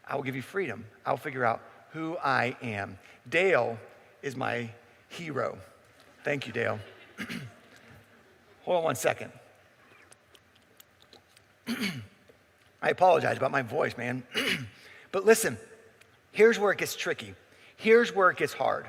I 0.07 0.15
will 0.15 0.21
give 0.21 0.35
you 0.35 0.43
freedom. 0.43 0.85
I 1.03 1.09
will 1.09 1.17
figure 1.17 1.43
out 1.43 1.61
who 1.93 2.19
I 2.19 2.55
am. 2.61 2.99
Dale 3.27 3.79
is 4.21 4.35
my 4.35 4.69
hero. 5.07 5.57
Thank 6.23 6.45
you, 6.45 6.53
Dale. 6.53 6.77
Hold 8.61 8.77
on 8.77 8.83
one 8.83 8.95
second. 8.95 9.31
I 12.81 12.89
apologize 12.89 13.37
about 13.37 13.51
my 13.51 13.61
voice, 13.61 13.97
man. 13.97 14.23
but 15.11 15.25
listen, 15.25 15.57
here's 16.31 16.57
where 16.57 16.71
it 16.71 16.77
gets 16.77 16.95
tricky. 16.95 17.35
Here's 17.75 18.15
where 18.15 18.29
it 18.29 18.37
gets 18.37 18.53
hard. 18.53 18.87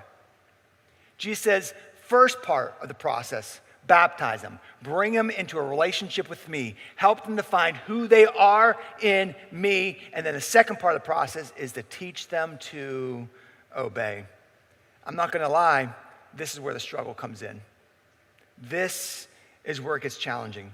Jesus 1.19 1.43
says, 1.43 1.75
first 2.07 2.43
part 2.43 2.75
of 2.81 2.89
the 2.89 2.95
process, 2.95 3.61
baptize 3.87 4.43
them, 4.43 4.59
bring 4.83 5.13
them 5.13 5.31
into 5.31 5.59
a 5.59 5.63
relationship 5.63 6.29
with 6.31 6.49
me, 6.49 6.77
help 6.97 7.25
them 7.25 7.37
to 7.37 7.43
find 7.43 7.77
who 7.77 8.07
they 8.07 8.27
are 8.27 8.77
in 9.03 9.35
me. 9.51 9.99
And 10.13 10.25
then 10.25 10.35
the 10.35 10.41
second 10.41 10.79
part 10.79 10.95
of 10.95 11.03
the 11.03 11.07
process 11.07 11.53
is 11.57 11.73
to 11.73 11.83
teach 11.83 12.29
them 12.29 12.59
to 12.71 13.29
obey. 13.77 14.25
I'm 15.05 15.17
not 15.17 15.33
going 15.33 15.45
to 15.45 15.53
lie, 15.53 15.89
this 16.35 16.55
is 16.55 16.61
where 16.61 16.75
the 16.75 16.81
struggle 16.81 17.15
comes 17.15 17.43
in. 17.43 17.61
This 18.61 19.29
is 19.65 19.81
where 19.81 19.97
it 19.97 20.03
gets 20.03 20.17
challenging. 20.17 20.73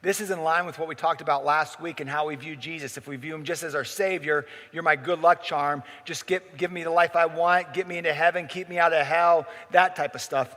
This 0.00 0.20
is 0.20 0.30
in 0.30 0.42
line 0.42 0.64
with 0.64 0.78
what 0.78 0.86
we 0.86 0.94
talked 0.94 1.20
about 1.20 1.44
last 1.44 1.80
week 1.80 1.98
and 1.98 2.08
how 2.08 2.28
we 2.28 2.36
view 2.36 2.54
Jesus. 2.54 2.96
If 2.96 3.08
we 3.08 3.16
view 3.16 3.34
him 3.34 3.42
just 3.42 3.64
as 3.64 3.74
our 3.74 3.84
Savior, 3.84 4.46
you're 4.72 4.84
my 4.84 4.94
good 4.94 5.20
luck 5.20 5.42
charm. 5.42 5.82
Just 6.04 6.26
get, 6.26 6.56
give 6.56 6.70
me 6.70 6.84
the 6.84 6.90
life 6.90 7.16
I 7.16 7.26
want, 7.26 7.74
get 7.74 7.88
me 7.88 7.98
into 7.98 8.12
heaven, 8.12 8.46
keep 8.46 8.68
me 8.68 8.78
out 8.78 8.92
of 8.92 9.04
hell, 9.04 9.46
that 9.72 9.96
type 9.96 10.14
of 10.14 10.20
stuff. 10.20 10.54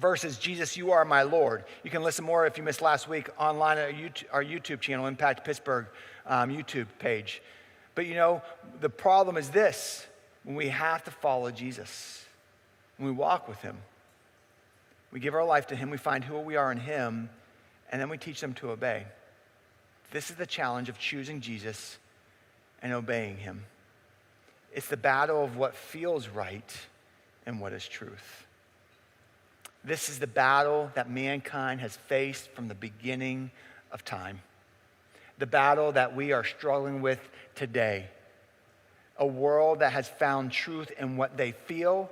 Versus, 0.00 0.38
Jesus, 0.38 0.74
you 0.74 0.92
are 0.92 1.04
my 1.04 1.22
Lord. 1.22 1.64
You 1.84 1.90
can 1.90 2.02
listen 2.02 2.24
more 2.24 2.46
if 2.46 2.56
you 2.56 2.64
missed 2.64 2.80
last 2.80 3.08
week 3.08 3.28
online 3.38 3.76
at 3.76 3.90
our 4.32 4.42
YouTube, 4.42 4.80
channel, 4.80 5.06
Impact 5.06 5.44
Pittsburgh 5.44 5.86
um, 6.26 6.48
YouTube 6.48 6.86
page. 6.98 7.42
But 7.94 8.06
you 8.06 8.14
know, 8.14 8.40
the 8.80 8.88
problem 8.88 9.36
is 9.36 9.50
this 9.50 10.06
when 10.44 10.56
we 10.56 10.68
have 10.68 11.04
to 11.04 11.10
follow 11.10 11.50
Jesus, 11.50 12.24
when 12.96 13.06
we 13.06 13.14
walk 13.14 13.48
with 13.48 13.60
him. 13.60 13.76
We 15.12 15.20
give 15.20 15.34
our 15.34 15.44
life 15.44 15.66
to 15.66 15.76
him, 15.76 15.90
we 15.90 15.98
find 15.98 16.24
who 16.24 16.38
we 16.38 16.56
are 16.56 16.72
in 16.72 16.78
him, 16.78 17.28
and 17.92 18.00
then 18.00 18.08
we 18.08 18.16
teach 18.16 18.40
them 18.40 18.54
to 18.54 18.70
obey. 18.70 19.04
This 20.10 20.30
is 20.30 20.36
the 20.36 20.46
challenge 20.46 20.88
of 20.88 20.98
choosing 20.98 21.40
Jesus 21.40 21.98
and 22.82 22.92
obeying 22.92 23.36
him. 23.36 23.64
It's 24.72 24.88
the 24.88 24.96
battle 24.96 25.44
of 25.44 25.56
what 25.56 25.76
feels 25.76 26.28
right 26.28 26.76
and 27.44 27.60
what 27.60 27.74
is 27.74 27.86
truth. 27.86 28.46
This 29.84 30.08
is 30.08 30.18
the 30.18 30.26
battle 30.26 30.90
that 30.94 31.10
mankind 31.10 31.80
has 31.80 31.96
faced 31.96 32.50
from 32.52 32.68
the 32.68 32.74
beginning 32.74 33.50
of 33.90 34.04
time. 34.04 34.40
The 35.38 35.46
battle 35.46 35.92
that 35.92 36.16
we 36.16 36.32
are 36.32 36.44
struggling 36.44 37.02
with 37.02 37.20
today. 37.54 38.06
A 39.18 39.26
world 39.26 39.80
that 39.80 39.92
has 39.92 40.08
found 40.08 40.52
truth 40.52 40.90
in 40.98 41.16
what 41.16 41.36
they 41.36 41.52
feel 41.52 42.10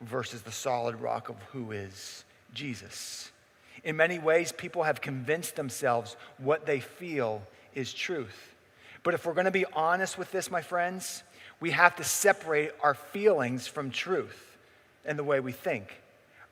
versus 0.00 0.42
the 0.42 0.52
solid 0.52 0.96
rock 1.00 1.28
of 1.28 1.36
who 1.52 1.70
is 1.70 2.24
Jesus. 2.54 3.30
In 3.86 3.96
many 3.96 4.18
ways, 4.18 4.50
people 4.50 4.82
have 4.82 5.00
convinced 5.00 5.54
themselves 5.54 6.16
what 6.38 6.66
they 6.66 6.80
feel 6.80 7.40
is 7.72 7.94
truth. 7.94 8.52
But 9.04 9.14
if 9.14 9.24
we're 9.24 9.32
going 9.32 9.44
to 9.44 9.52
be 9.52 9.64
honest 9.74 10.18
with 10.18 10.32
this, 10.32 10.50
my 10.50 10.60
friends, 10.60 11.22
we 11.60 11.70
have 11.70 11.94
to 11.96 12.02
separate 12.04 12.72
our 12.80 12.94
feelings 12.94 13.68
from 13.68 13.92
truth 13.92 14.58
and 15.04 15.16
the 15.16 15.22
way 15.22 15.38
we 15.38 15.52
think. 15.52 16.02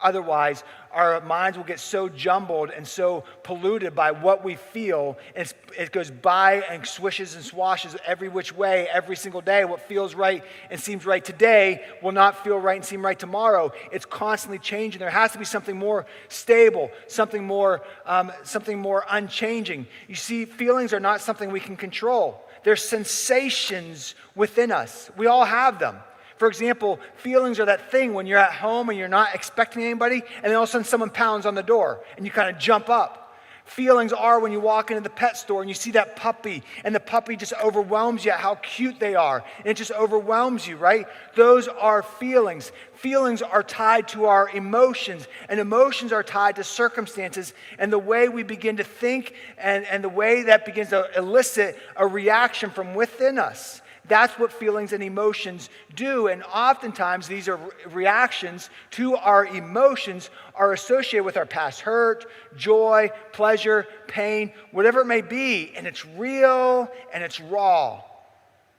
Otherwise, 0.04 0.62
our 0.92 1.18
minds 1.22 1.56
will 1.56 1.64
get 1.64 1.80
so 1.80 2.10
jumbled 2.10 2.68
and 2.68 2.86
so 2.86 3.24
polluted 3.42 3.94
by 3.94 4.10
what 4.10 4.44
we 4.44 4.54
feel. 4.54 5.16
It 5.34 5.90
goes 5.92 6.10
by 6.10 6.62
and 6.68 6.86
swishes 6.86 7.34
and 7.34 7.42
swashes 7.42 7.96
every 8.06 8.28
which 8.28 8.54
way 8.54 8.86
every 8.92 9.16
single 9.16 9.40
day. 9.40 9.64
What 9.64 9.80
feels 9.80 10.14
right 10.14 10.44
and 10.70 10.78
seems 10.78 11.06
right 11.06 11.24
today 11.24 11.82
will 12.02 12.12
not 12.12 12.44
feel 12.44 12.58
right 12.58 12.76
and 12.76 12.84
seem 12.84 13.02
right 13.04 13.18
tomorrow. 13.18 13.72
It's 13.90 14.04
constantly 14.04 14.58
changing. 14.58 15.00
There 15.00 15.08
has 15.08 15.32
to 15.32 15.38
be 15.38 15.46
something 15.46 15.76
more 15.76 16.04
stable, 16.28 16.90
something 17.08 17.42
more, 17.42 17.82
um, 18.04 18.30
something 18.42 18.78
more 18.78 19.06
unchanging. 19.10 19.86
You 20.06 20.16
see, 20.16 20.44
feelings 20.44 20.92
are 20.92 21.00
not 21.00 21.22
something 21.22 21.50
we 21.50 21.60
can 21.60 21.76
control. 21.76 22.44
They're 22.62 22.76
sensations 22.76 24.14
within 24.34 24.70
us. 24.70 25.10
We 25.16 25.28
all 25.28 25.46
have 25.46 25.78
them. 25.78 25.96
For 26.44 26.48
example, 26.48 27.00
feelings 27.16 27.58
are 27.58 27.64
that 27.64 27.90
thing 27.90 28.12
when 28.12 28.26
you're 28.26 28.38
at 28.38 28.52
home 28.52 28.90
and 28.90 28.98
you're 28.98 29.08
not 29.08 29.34
expecting 29.34 29.82
anybody, 29.82 30.22
and 30.42 30.44
then 30.44 30.56
all 30.56 30.64
of 30.64 30.68
a 30.68 30.72
sudden 30.72 30.84
someone 30.84 31.08
pounds 31.08 31.46
on 31.46 31.54
the 31.54 31.62
door 31.62 32.04
and 32.18 32.26
you 32.26 32.30
kind 32.30 32.54
of 32.54 32.60
jump 32.60 32.90
up. 32.90 33.34
Feelings 33.64 34.12
are 34.12 34.38
when 34.38 34.52
you 34.52 34.60
walk 34.60 34.90
into 34.90 35.02
the 35.02 35.08
pet 35.08 35.38
store 35.38 35.62
and 35.62 35.70
you 35.70 35.74
see 35.74 35.92
that 35.92 36.16
puppy, 36.16 36.62
and 36.84 36.94
the 36.94 37.00
puppy 37.00 37.34
just 37.34 37.54
overwhelms 37.64 38.26
you 38.26 38.30
at 38.30 38.40
how 38.40 38.56
cute 38.56 39.00
they 39.00 39.14
are. 39.14 39.42
And 39.60 39.68
it 39.68 39.78
just 39.78 39.90
overwhelms 39.92 40.68
you, 40.68 40.76
right? 40.76 41.06
Those 41.34 41.66
are 41.66 42.02
feelings. 42.02 42.72
Feelings 42.92 43.40
are 43.40 43.62
tied 43.62 44.08
to 44.08 44.26
our 44.26 44.50
emotions, 44.50 45.26
and 45.48 45.58
emotions 45.58 46.12
are 46.12 46.22
tied 46.22 46.56
to 46.56 46.64
circumstances 46.64 47.54
and 47.78 47.90
the 47.90 47.98
way 47.98 48.28
we 48.28 48.42
begin 48.42 48.76
to 48.76 48.84
think 48.84 49.32
and, 49.56 49.86
and 49.86 50.04
the 50.04 50.10
way 50.10 50.42
that 50.42 50.66
begins 50.66 50.90
to 50.90 51.08
elicit 51.16 51.78
a 51.96 52.06
reaction 52.06 52.68
from 52.68 52.94
within 52.94 53.38
us. 53.38 53.80
That's 54.06 54.38
what 54.38 54.52
feelings 54.52 54.92
and 54.92 55.02
emotions 55.02 55.70
do. 55.94 56.26
And 56.26 56.42
oftentimes, 56.42 57.26
these 57.26 57.48
are 57.48 57.58
reactions 57.86 58.68
to 58.92 59.16
our 59.16 59.46
emotions 59.46 60.28
are 60.54 60.72
associated 60.72 61.24
with 61.24 61.36
our 61.36 61.46
past 61.46 61.80
hurt, 61.80 62.26
joy, 62.56 63.10
pleasure, 63.32 63.86
pain, 64.06 64.52
whatever 64.72 65.00
it 65.00 65.06
may 65.06 65.22
be. 65.22 65.72
And 65.74 65.86
it's 65.86 66.04
real 66.04 66.90
and 67.14 67.24
it's 67.24 67.40
raw. 67.40 68.02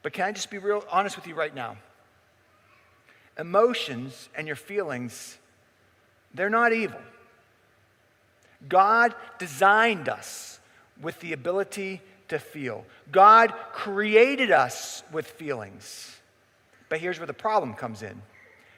But 0.03 0.13
can 0.13 0.25
I 0.25 0.32
just 0.32 0.51
be 0.51 0.60
real 0.60 0.84
honest 0.91 1.15
with 1.15 1.25
you 1.25 1.34
right 1.34 1.53
now? 1.53 1.77
Emotions 3.39 4.29
and 4.36 4.46
your 4.46 4.55
feelings, 4.55 5.39
they're 6.36 6.50
not 6.50 6.72
evil. 6.72 7.01
God 8.70 9.15
designed 9.39 10.08
us 10.08 10.60
with 11.01 11.20
the 11.20 11.34
ability 11.34 12.01
to 12.27 12.39
feel. 12.39 12.86
God 13.12 13.53
created 13.72 14.51
us 14.51 15.03
with 15.12 15.27
feelings. 15.27 16.15
But 16.89 17.00
here's 17.00 17.20
where 17.20 17.27
the 17.27 17.34
problem 17.34 17.74
comes 17.74 18.01
in 18.01 18.22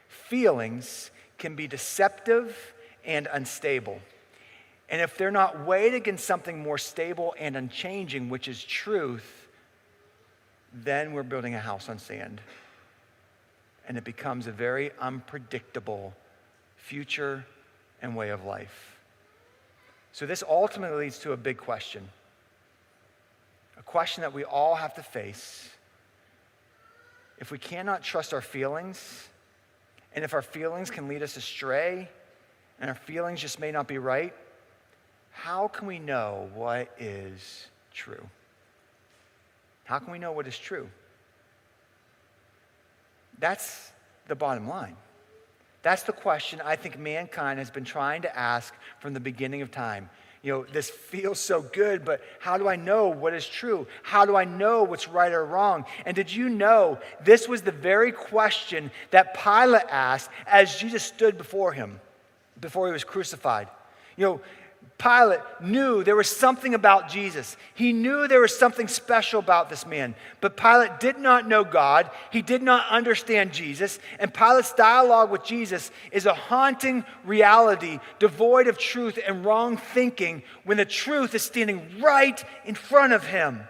feelings 0.07 1.11
can 1.37 1.55
be 1.55 1.67
deceptive 1.67 2.73
and 3.05 3.27
unstable. 3.31 3.99
And 4.89 5.01
if 5.01 5.17
they're 5.17 5.31
not 5.31 5.65
weighed 5.65 5.93
against 5.93 6.25
something 6.25 6.61
more 6.61 6.77
stable 6.77 7.35
and 7.37 7.55
unchanging, 7.55 8.29
which 8.29 8.47
is 8.47 8.63
truth, 8.63 9.47
then 10.73 11.13
we're 11.13 11.23
building 11.23 11.55
a 11.55 11.59
house 11.59 11.89
on 11.89 11.99
sand. 11.99 12.41
And 13.87 13.97
it 13.97 14.03
becomes 14.03 14.47
a 14.47 14.51
very 14.51 14.91
unpredictable 14.99 16.13
future 16.75 17.45
and 18.01 18.15
way 18.15 18.29
of 18.29 18.43
life. 18.43 18.97
So, 20.11 20.25
this 20.25 20.43
ultimately 20.47 21.05
leads 21.05 21.19
to 21.19 21.33
a 21.33 21.37
big 21.37 21.57
question 21.57 22.09
a 23.77 23.83
question 23.83 24.21
that 24.21 24.33
we 24.33 24.43
all 24.43 24.75
have 24.75 24.95
to 24.95 25.03
face. 25.03 25.69
If 27.37 27.51
we 27.51 27.57
cannot 27.57 28.03
trust 28.03 28.33
our 28.33 28.41
feelings, 28.41 29.29
and 30.13 30.25
if 30.25 30.33
our 30.33 30.41
feelings 30.41 30.89
can 30.89 31.07
lead 31.07 31.21
us 31.21 31.37
astray, 31.37 32.09
and 32.79 32.89
our 32.89 32.95
feelings 32.95 33.41
just 33.41 33.59
may 33.59 33.71
not 33.71 33.87
be 33.87 33.97
right, 33.97 34.33
how 35.31 35.67
can 35.67 35.87
we 35.87 35.99
know 35.99 36.49
what 36.55 36.89
is 36.99 37.67
true? 37.93 38.27
How 39.83 39.99
can 39.99 40.11
we 40.11 40.19
know 40.19 40.31
what 40.31 40.47
is 40.47 40.57
true? 40.57 40.89
That's 43.39 43.91
the 44.27 44.35
bottom 44.35 44.67
line. 44.67 44.95
That's 45.83 46.03
the 46.03 46.11
question 46.11 46.59
I 46.65 46.75
think 46.75 46.97
mankind 46.97 47.59
has 47.59 47.69
been 47.69 47.85
trying 47.85 48.23
to 48.23 48.37
ask 48.37 48.73
from 48.99 49.13
the 49.13 49.19
beginning 49.19 49.61
of 49.61 49.71
time 49.71 50.09
you 50.43 50.53
know, 50.53 50.65
this 50.71 50.89
feels 50.89 51.39
so 51.39 51.61
good, 51.61 52.05
but 52.05 52.21
how 52.39 52.57
do 52.57 52.67
I 52.67 52.75
know 52.75 53.07
what 53.07 53.33
is 53.33 53.47
true? 53.47 53.87
How 54.03 54.25
do 54.25 54.35
I 54.35 54.45
know 54.45 54.83
what's 54.83 55.07
right 55.07 55.31
or 55.31 55.43
wrong? 55.43 55.85
And 56.05 56.15
did 56.15 56.31
you 56.31 56.49
know 56.49 56.99
this 57.23 57.47
was 57.47 57.61
the 57.61 57.71
very 57.71 58.11
question 58.11 58.91
that 59.11 59.33
Pilate 59.33 59.85
asked 59.89 60.29
as 60.45 60.77
Jesus 60.77 61.03
stood 61.03 61.37
before 61.37 61.73
him, 61.73 61.99
before 62.61 62.87
he 62.87 62.93
was 62.93 63.03
crucified? 63.03 63.67
You 64.15 64.25
know, 64.25 64.41
Pilate 64.97 65.41
knew 65.61 66.03
there 66.03 66.15
was 66.15 66.35
something 66.35 66.73
about 66.73 67.07
Jesus. 67.07 67.55
He 67.75 67.93
knew 67.93 68.27
there 68.27 68.41
was 68.41 68.57
something 68.57 68.87
special 68.87 69.39
about 69.39 69.69
this 69.69 69.85
man. 69.85 70.15
But 70.41 70.57
Pilate 70.57 70.99
did 70.99 71.19
not 71.19 71.47
know 71.47 71.63
God. 71.63 72.09
He 72.31 72.41
did 72.41 72.63
not 72.63 72.87
understand 72.89 73.53
Jesus. 73.53 73.99
And 74.17 74.33
Pilate's 74.33 74.73
dialogue 74.73 75.29
with 75.29 75.43
Jesus 75.43 75.91
is 76.11 76.25
a 76.25 76.33
haunting 76.33 77.05
reality, 77.25 77.99
devoid 78.17 78.67
of 78.67 78.79
truth 78.79 79.19
and 79.25 79.45
wrong 79.45 79.77
thinking, 79.77 80.41
when 80.63 80.77
the 80.77 80.85
truth 80.85 81.35
is 81.35 81.43
standing 81.43 82.01
right 82.01 82.43
in 82.65 82.73
front 82.73 83.13
of 83.13 83.27
him. 83.27 83.67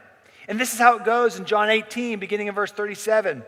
And 0.47 0.57
this 0.57 0.73
is 0.73 0.79
how 0.79 0.95
it 0.95 1.03
goes 1.03 1.37
in 1.37 1.43
John 1.43 1.69
18, 1.69 2.19
beginning 2.19 2.47
in 2.47 2.55
verse 2.55 2.71
37. 2.71 3.43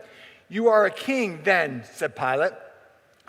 You 0.50 0.68
are 0.68 0.84
a 0.84 0.90
king, 0.90 1.40
then, 1.44 1.84
said 1.94 2.14
Pilate. 2.14 2.52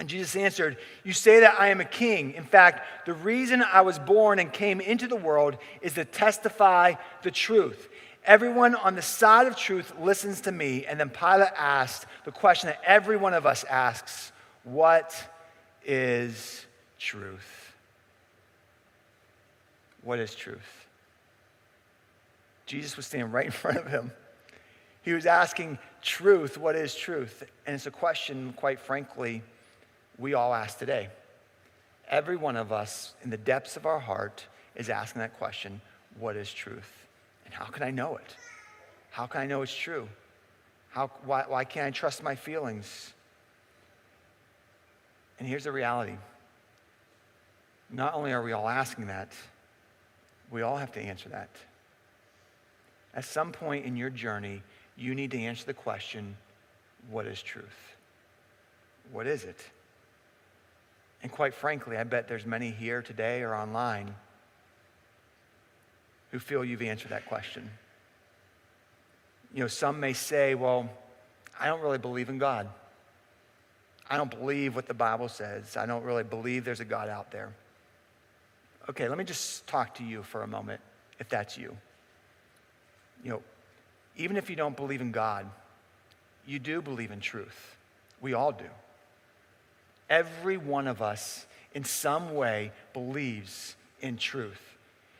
And 0.01 0.09
Jesus 0.09 0.35
answered, 0.35 0.77
You 1.03 1.13
say 1.13 1.41
that 1.41 1.59
I 1.59 1.67
am 1.67 1.79
a 1.79 1.85
king. 1.85 2.33
In 2.33 2.43
fact, 2.43 3.05
the 3.05 3.13
reason 3.13 3.61
I 3.61 3.81
was 3.81 3.99
born 3.99 4.39
and 4.39 4.51
came 4.51 4.81
into 4.81 5.05
the 5.05 5.15
world 5.15 5.59
is 5.83 5.93
to 5.93 6.05
testify 6.05 6.95
the 7.21 7.29
truth. 7.29 7.87
Everyone 8.25 8.73
on 8.73 8.95
the 8.95 9.03
side 9.03 9.45
of 9.45 9.55
truth 9.55 9.93
listens 9.99 10.41
to 10.41 10.51
me. 10.51 10.87
And 10.87 10.99
then 10.99 11.11
Pilate 11.11 11.53
asked 11.55 12.07
the 12.25 12.31
question 12.31 12.69
that 12.69 12.81
every 12.83 13.15
one 13.15 13.35
of 13.35 13.45
us 13.45 13.63
asks 13.65 14.31
What 14.63 15.15
is 15.85 16.65
truth? 16.97 17.75
What 20.01 20.17
is 20.17 20.33
truth? 20.33 20.87
Jesus 22.65 22.97
was 22.97 23.05
standing 23.05 23.31
right 23.31 23.45
in 23.45 23.51
front 23.51 23.77
of 23.77 23.85
him. 23.85 24.11
He 25.03 25.13
was 25.13 25.27
asking 25.27 25.77
truth, 26.01 26.57
what 26.57 26.75
is 26.75 26.95
truth? 26.95 27.43
And 27.67 27.75
it's 27.75 27.85
a 27.85 27.91
question, 27.91 28.53
quite 28.55 28.79
frankly, 28.79 29.43
we 30.17 30.33
all 30.33 30.53
ask 30.53 30.77
today. 30.77 31.09
Every 32.09 32.35
one 32.35 32.55
of 32.55 32.71
us, 32.71 33.13
in 33.23 33.29
the 33.29 33.37
depths 33.37 33.77
of 33.77 33.85
our 33.85 33.99
heart, 33.99 34.45
is 34.75 34.89
asking 34.89 35.21
that 35.21 35.37
question 35.37 35.81
what 36.19 36.35
is 36.35 36.51
truth? 36.51 37.05
And 37.45 37.53
how 37.53 37.65
can 37.65 37.83
I 37.83 37.91
know 37.91 38.17
it? 38.17 38.35
How 39.11 39.25
can 39.25 39.41
I 39.41 39.45
know 39.45 39.61
it's 39.61 39.75
true? 39.75 40.07
How, 40.89 41.07
why, 41.25 41.45
why 41.47 41.63
can't 41.63 41.87
I 41.87 41.91
trust 41.91 42.21
my 42.21 42.35
feelings? 42.35 43.13
And 45.39 45.47
here's 45.47 45.63
the 45.63 45.71
reality 45.71 46.17
not 47.89 48.13
only 48.13 48.31
are 48.31 48.41
we 48.41 48.53
all 48.53 48.69
asking 48.69 49.07
that, 49.07 49.33
we 50.49 50.61
all 50.61 50.77
have 50.77 50.91
to 50.93 51.01
answer 51.01 51.29
that. 51.29 51.49
At 53.13 53.25
some 53.25 53.51
point 53.51 53.85
in 53.85 53.97
your 53.97 54.09
journey, 54.09 54.63
you 54.95 55.13
need 55.15 55.31
to 55.31 55.39
answer 55.39 55.65
the 55.65 55.73
question 55.73 56.37
what 57.09 57.25
is 57.25 57.41
truth? 57.41 57.95
What 59.11 59.27
is 59.27 59.43
it? 59.43 59.57
And 61.23 61.31
quite 61.31 61.53
frankly, 61.53 61.97
I 61.97 62.03
bet 62.03 62.27
there's 62.27 62.45
many 62.45 62.71
here 62.71 63.01
today 63.01 63.41
or 63.41 63.53
online 63.53 64.15
who 66.31 66.39
feel 66.39 66.65
you've 66.65 66.81
answered 66.81 67.11
that 67.11 67.25
question. 67.25 67.69
You 69.53 69.61
know, 69.61 69.67
some 69.67 69.99
may 69.99 70.13
say, 70.13 70.55
well, 70.55 70.89
I 71.59 71.67
don't 71.67 71.81
really 71.81 71.97
believe 71.97 72.29
in 72.29 72.37
God. 72.37 72.69
I 74.09 74.17
don't 74.17 74.31
believe 74.31 74.75
what 74.75 74.87
the 74.87 74.93
Bible 74.93 75.29
says. 75.29 75.77
I 75.77 75.85
don't 75.85 76.03
really 76.03 76.23
believe 76.23 76.65
there's 76.65 76.79
a 76.79 76.85
God 76.85 77.07
out 77.09 77.31
there. 77.31 77.53
Okay, 78.89 79.07
let 79.07 79.17
me 79.17 79.23
just 79.23 79.67
talk 79.67 79.95
to 79.95 80.03
you 80.03 80.23
for 80.23 80.43
a 80.43 80.47
moment, 80.47 80.81
if 81.19 81.29
that's 81.29 81.57
you. 81.57 81.77
You 83.23 83.29
know, 83.31 83.41
even 84.17 84.37
if 84.37 84.49
you 84.49 84.55
don't 84.55 84.75
believe 84.75 85.01
in 85.01 85.11
God, 85.11 85.49
you 86.47 86.59
do 86.59 86.81
believe 86.81 87.11
in 87.11 87.19
truth. 87.19 87.77
We 88.21 88.33
all 88.33 88.51
do. 88.51 88.65
Every 90.11 90.57
one 90.57 90.89
of 90.89 91.01
us, 91.01 91.45
in 91.73 91.85
some 91.85 92.35
way, 92.35 92.73
believes 92.91 93.77
in 94.01 94.17
truth. 94.17 94.59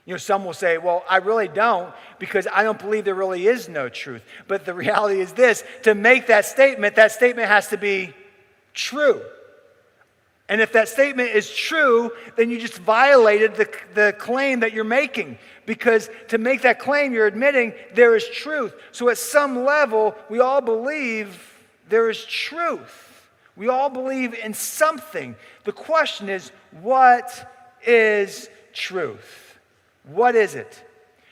You 0.05 0.15
know, 0.15 0.17
some 0.17 0.43
will 0.43 0.51
say, 0.51 0.77
well, 0.77 1.05
I 1.09 1.17
really 1.17 1.47
don't 1.47 1.93
because 2.19 2.45
I 2.53 2.63
don't 2.63 2.77
believe 2.77 3.05
there 3.05 3.15
really 3.15 3.47
is 3.47 3.69
no 3.69 3.87
truth. 3.87 4.21
But 4.49 4.65
the 4.65 4.73
reality 4.73 5.21
is 5.21 5.31
this 5.31 5.63
to 5.83 5.95
make 5.95 6.27
that 6.27 6.43
statement, 6.43 6.97
that 6.97 7.13
statement 7.13 7.47
has 7.47 7.69
to 7.69 7.77
be 7.77 8.13
true. 8.73 9.21
And 10.49 10.59
if 10.59 10.73
that 10.73 10.89
statement 10.89 11.29
is 11.29 11.49
true, 11.49 12.11
then 12.35 12.49
you 12.49 12.59
just 12.59 12.77
violated 12.77 13.55
the, 13.55 13.73
the 13.93 14.13
claim 14.19 14.59
that 14.59 14.73
you're 14.73 14.83
making. 14.83 15.37
Because 15.65 16.09
to 16.27 16.37
make 16.37 16.63
that 16.63 16.79
claim, 16.79 17.13
you're 17.13 17.27
admitting 17.27 17.73
there 17.93 18.13
is 18.17 18.27
truth. 18.27 18.73
So 18.91 19.07
at 19.07 19.17
some 19.17 19.63
level, 19.63 20.15
we 20.29 20.41
all 20.41 20.59
believe 20.59 21.41
there 21.87 22.09
is 22.09 22.25
truth. 22.25 23.10
We 23.61 23.69
all 23.69 23.91
believe 23.91 24.33
in 24.33 24.55
something. 24.55 25.35
The 25.65 25.71
question 25.71 26.29
is, 26.29 26.51
what 26.81 27.47
is 27.85 28.49
truth? 28.73 29.59
What 30.03 30.33
is 30.33 30.55
it? 30.55 30.83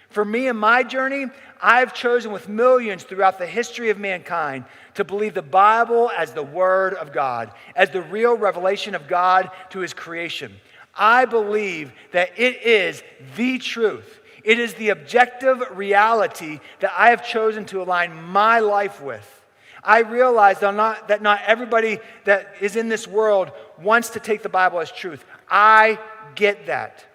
For 0.10 0.24
me 0.24 0.48
and 0.48 0.60
my 0.60 0.84
journey, 0.84 1.26
I've 1.60 1.92
chosen 1.96 2.32
with 2.32 2.48
millions 2.48 3.02
throughout 3.02 3.40
the 3.40 3.48
history 3.48 3.90
of 3.90 3.98
mankind 3.98 4.66
to 4.94 5.04
believe 5.04 5.34
the 5.34 5.42
Bible 5.42 6.12
as 6.16 6.32
the 6.32 6.44
Word 6.44 6.94
of 6.94 7.14
God, 7.14 7.52
as 7.76 7.90
the 7.90 8.04
real 8.04 8.38
revelation 8.38 8.94
of 8.94 9.08
God 9.08 9.50
to 9.72 9.80
His 9.80 9.96
creation. 9.96 10.54
I 10.94 11.26
believe 11.26 11.92
that 12.12 12.38
it 12.38 12.62
is 12.62 13.02
the 13.38 13.58
truth. 13.58 14.20
It 14.44 14.60
is 14.60 14.76
the 14.76 14.90
objective 14.90 15.64
reality 15.76 16.60
that 16.82 16.94
I 16.96 17.10
have 17.10 17.28
chosen 17.28 17.66
to 17.66 17.82
align 17.82 18.14
my 18.22 18.60
life 18.60 19.02
with. 19.02 19.39
I 19.84 20.00
realize 20.00 20.60
that 20.60 20.76
not, 20.76 21.08
that 21.08 21.22
not 21.22 21.42
everybody 21.46 22.00
that 22.26 22.56
is 22.62 22.76
in 22.76 22.90
this 22.90 23.08
world 23.08 23.52
wants 23.82 24.10
to 24.12 24.20
take 24.20 24.44
the 24.44 24.50
Bible 24.50 24.80
as 24.80 24.92
truth. 24.92 25.24
I 25.50 26.00
get 26.36 26.68
that. 26.68 27.06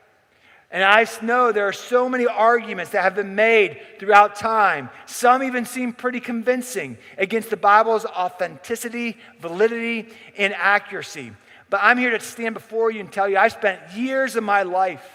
And 0.70 0.82
I 0.82 1.06
know 1.22 1.52
there 1.52 1.68
are 1.68 1.72
so 1.72 2.08
many 2.08 2.26
arguments 2.26 2.90
that 2.92 3.02
have 3.02 3.14
been 3.14 3.36
made 3.36 3.80
throughout 4.00 4.34
time. 4.34 4.90
Some 5.06 5.44
even 5.44 5.66
seem 5.66 5.92
pretty 5.92 6.18
convincing 6.18 6.98
against 7.16 7.50
the 7.50 7.56
Bible's 7.56 8.04
authenticity, 8.04 9.16
validity, 9.40 10.08
and 10.36 10.52
accuracy. 10.52 11.30
But 11.70 11.80
I'm 11.82 11.96
here 11.96 12.10
to 12.10 12.18
stand 12.18 12.54
before 12.54 12.90
you 12.90 12.98
and 13.00 13.12
tell 13.12 13.28
you 13.28 13.36
I 13.36 13.48
spent 13.48 13.92
years 13.92 14.34
of 14.34 14.42
my 14.42 14.64
life 14.64 15.08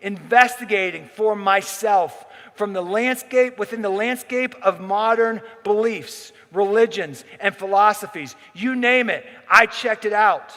investigating 0.00 1.06
for 1.14 1.36
myself 1.36 2.24
from 2.54 2.72
the 2.72 2.82
landscape, 2.82 3.58
within 3.58 3.82
the 3.82 3.90
landscape 3.90 4.54
of 4.62 4.80
modern 4.80 5.40
beliefs, 5.64 6.32
religions, 6.52 7.24
and 7.40 7.56
philosophies. 7.56 8.36
You 8.54 8.74
name 8.74 9.10
it, 9.10 9.24
I 9.48 9.66
checked 9.66 10.04
it 10.04 10.12
out. 10.12 10.52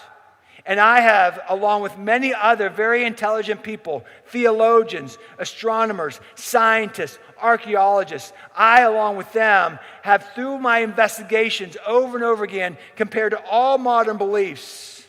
And 0.68 0.80
I 0.80 1.00
have, 1.02 1.42
along 1.48 1.84
with 1.84 1.96
many 1.98 2.34
other 2.34 2.70
very 2.70 3.06
intelligent 3.06 3.62
people, 3.62 4.04
theologians, 4.28 5.20
astronomers, 5.38 6.20
scientists, 6.34 7.20
archaeologists, 7.40 8.34
I, 8.56 8.82
along 8.82 9.18
with 9.18 9.32
them, 9.32 9.78
have, 10.02 10.34
through 10.34 10.58
my 10.58 10.80
investigations 10.80 11.78
over 11.86 12.18
and 12.18 12.26
over 12.26 12.44
again, 12.44 12.78
compared 12.96 13.34
to 13.34 13.46
all 13.46 13.78
modern 13.78 14.18
beliefs, 14.18 15.06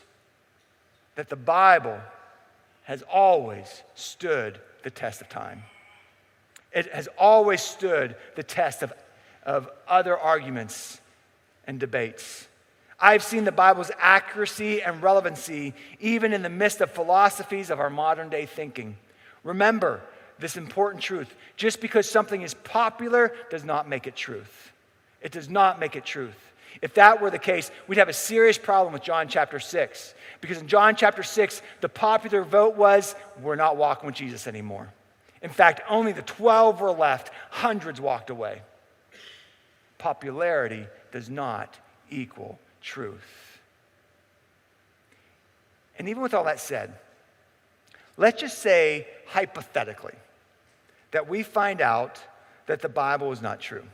that 1.15 1.31
the 1.31 1.37
Bible 1.37 1.99
has 2.85 3.03
always 3.11 3.83
stood 3.95 4.61
the 4.83 4.91
test 4.91 5.23
of 5.23 5.29
time. 5.31 5.63
It 6.71 6.93
has 6.93 7.09
always 7.19 7.63
stood 7.63 8.15
the 8.35 8.43
test 8.43 8.83
of, 8.83 8.93
of 9.47 9.71
other 9.89 10.19
arguments 10.19 11.01
and 11.67 11.81
debates. 11.81 12.49
I've 12.99 13.23
seen 13.23 13.45
the 13.45 13.53
Bible's 13.53 13.91
accuracy 13.99 14.83
and 14.83 15.03
relevancy 15.03 15.75
even 16.01 16.33
in 16.33 16.43
the 16.43 16.51
midst 16.51 16.81
of 16.81 16.91
philosophies 16.91 17.71
of 17.71 17.79
our 17.81 17.91
modern 17.91 18.29
day 18.29 18.47
thinking. 18.47 18.97
Remember 19.45 20.03
this 20.39 20.57
important 20.57 21.03
truth 21.03 21.35
just 21.57 21.81
because 21.81 22.11
something 22.11 22.43
is 22.43 22.55
popular 22.55 23.33
does 23.51 23.65
not 23.65 23.89
make 23.89 24.07
it 24.07 24.17
truth. 24.17 24.73
It 25.23 25.33
does 25.33 25.49
not 25.49 25.79
make 25.79 25.97
it 25.97 26.05
truth. 26.05 26.37
If 26.83 26.95
that 26.95 27.23
were 27.23 27.31
the 27.31 27.39
case, 27.39 27.71
we'd 27.87 27.99
have 27.99 28.09
a 28.09 28.15
serious 28.15 28.59
problem 28.59 28.93
with 28.93 29.03
John 29.03 29.29
chapter 29.29 29.59
6. 29.59 30.15
Because 30.41 30.59
in 30.59 30.69
John 30.69 30.95
chapter 30.97 31.23
6, 31.23 31.63
the 31.81 31.89
popular 31.89 32.43
vote 32.43 32.77
was 32.77 33.15
we're 33.41 33.57
not 33.57 33.77
walking 33.77 34.07
with 34.07 34.15
Jesus 34.15 34.47
anymore. 34.47 34.93
In 35.43 35.51
fact, 35.51 35.81
only 35.89 36.13
the 36.13 36.23
12 36.23 36.81
were 36.81 36.93
left, 36.93 37.31
hundreds 37.51 38.01
walked 38.01 38.31
away. 38.31 38.63
Popularity 39.99 40.87
does 41.13 41.31
not 41.31 41.77
equal 42.11 42.59
truth. 42.83 43.59
And 45.99 46.09
even 46.09 46.23
with 46.23 46.35
all 46.35 46.45
that 46.45 46.61
said, 46.61 46.95
let's 48.17 48.41
just 48.41 48.59
say 48.59 49.07
hypothetically 49.27 50.15
that 51.13 51.29
we 51.29 51.43
find 51.43 51.81
out 51.81 52.21
that 52.67 52.83
the 52.83 52.89
Bible 52.89 53.33
is 53.33 53.41
not 53.41 53.61
true. 53.61 53.85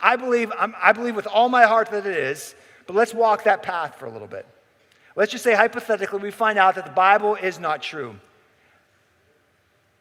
I 0.00 0.16
believe, 0.16 0.52
I 0.58 0.92
believe 0.92 1.14
with 1.14 1.26
all 1.26 1.48
my 1.48 1.64
heart 1.64 1.90
that 1.90 2.06
it 2.06 2.16
is, 2.16 2.54
but 2.86 2.96
let's 2.96 3.14
walk 3.14 3.44
that 3.44 3.62
path 3.62 3.96
for 3.96 4.06
a 4.06 4.10
little 4.10 4.26
bit. 4.26 4.46
Let's 5.16 5.30
just 5.30 5.44
say 5.44 5.54
hypothetically 5.54 6.18
we 6.18 6.30
find 6.30 6.58
out 6.58 6.74
that 6.74 6.84
the 6.84 6.90
Bible 6.90 7.36
is 7.36 7.58
not 7.58 7.80
true. 7.82 8.16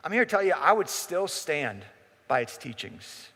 I'm 0.04 0.12
here 0.12 0.26
to 0.26 0.30
tell 0.30 0.44
you, 0.44 0.54
I 0.60 0.74
would 0.74 0.90
still 0.90 1.28
stand 1.28 1.86
by 2.28 2.42
its 2.42 2.58
teachings. 2.58 3.30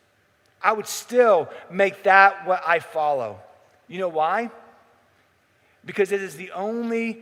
I 0.61 0.73
would 0.73 0.87
still 0.87 1.49
make 1.69 2.03
that 2.03 2.47
what 2.47 2.61
I 2.65 2.79
follow. 2.79 3.39
You 3.87 3.99
know 3.99 4.09
why? 4.09 4.51
because 5.87 6.11
it 6.11 6.21
is 6.21 6.35
the 6.35 6.51
only 6.51 7.21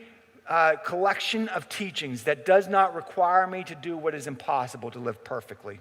uh, 0.49 0.75
collection 0.83 1.47
of 1.49 1.69
teachings 1.69 2.23
that 2.23 2.45
does 2.45 2.67
not 2.67 2.93
require 2.93 3.47
me 3.47 3.63
to 3.63 3.75
do 3.75 3.95
what 3.95 4.13
is 4.13 4.27
impossible 4.27 4.91
to 4.91 4.99
live 4.99 5.23
perfectly. 5.23 5.79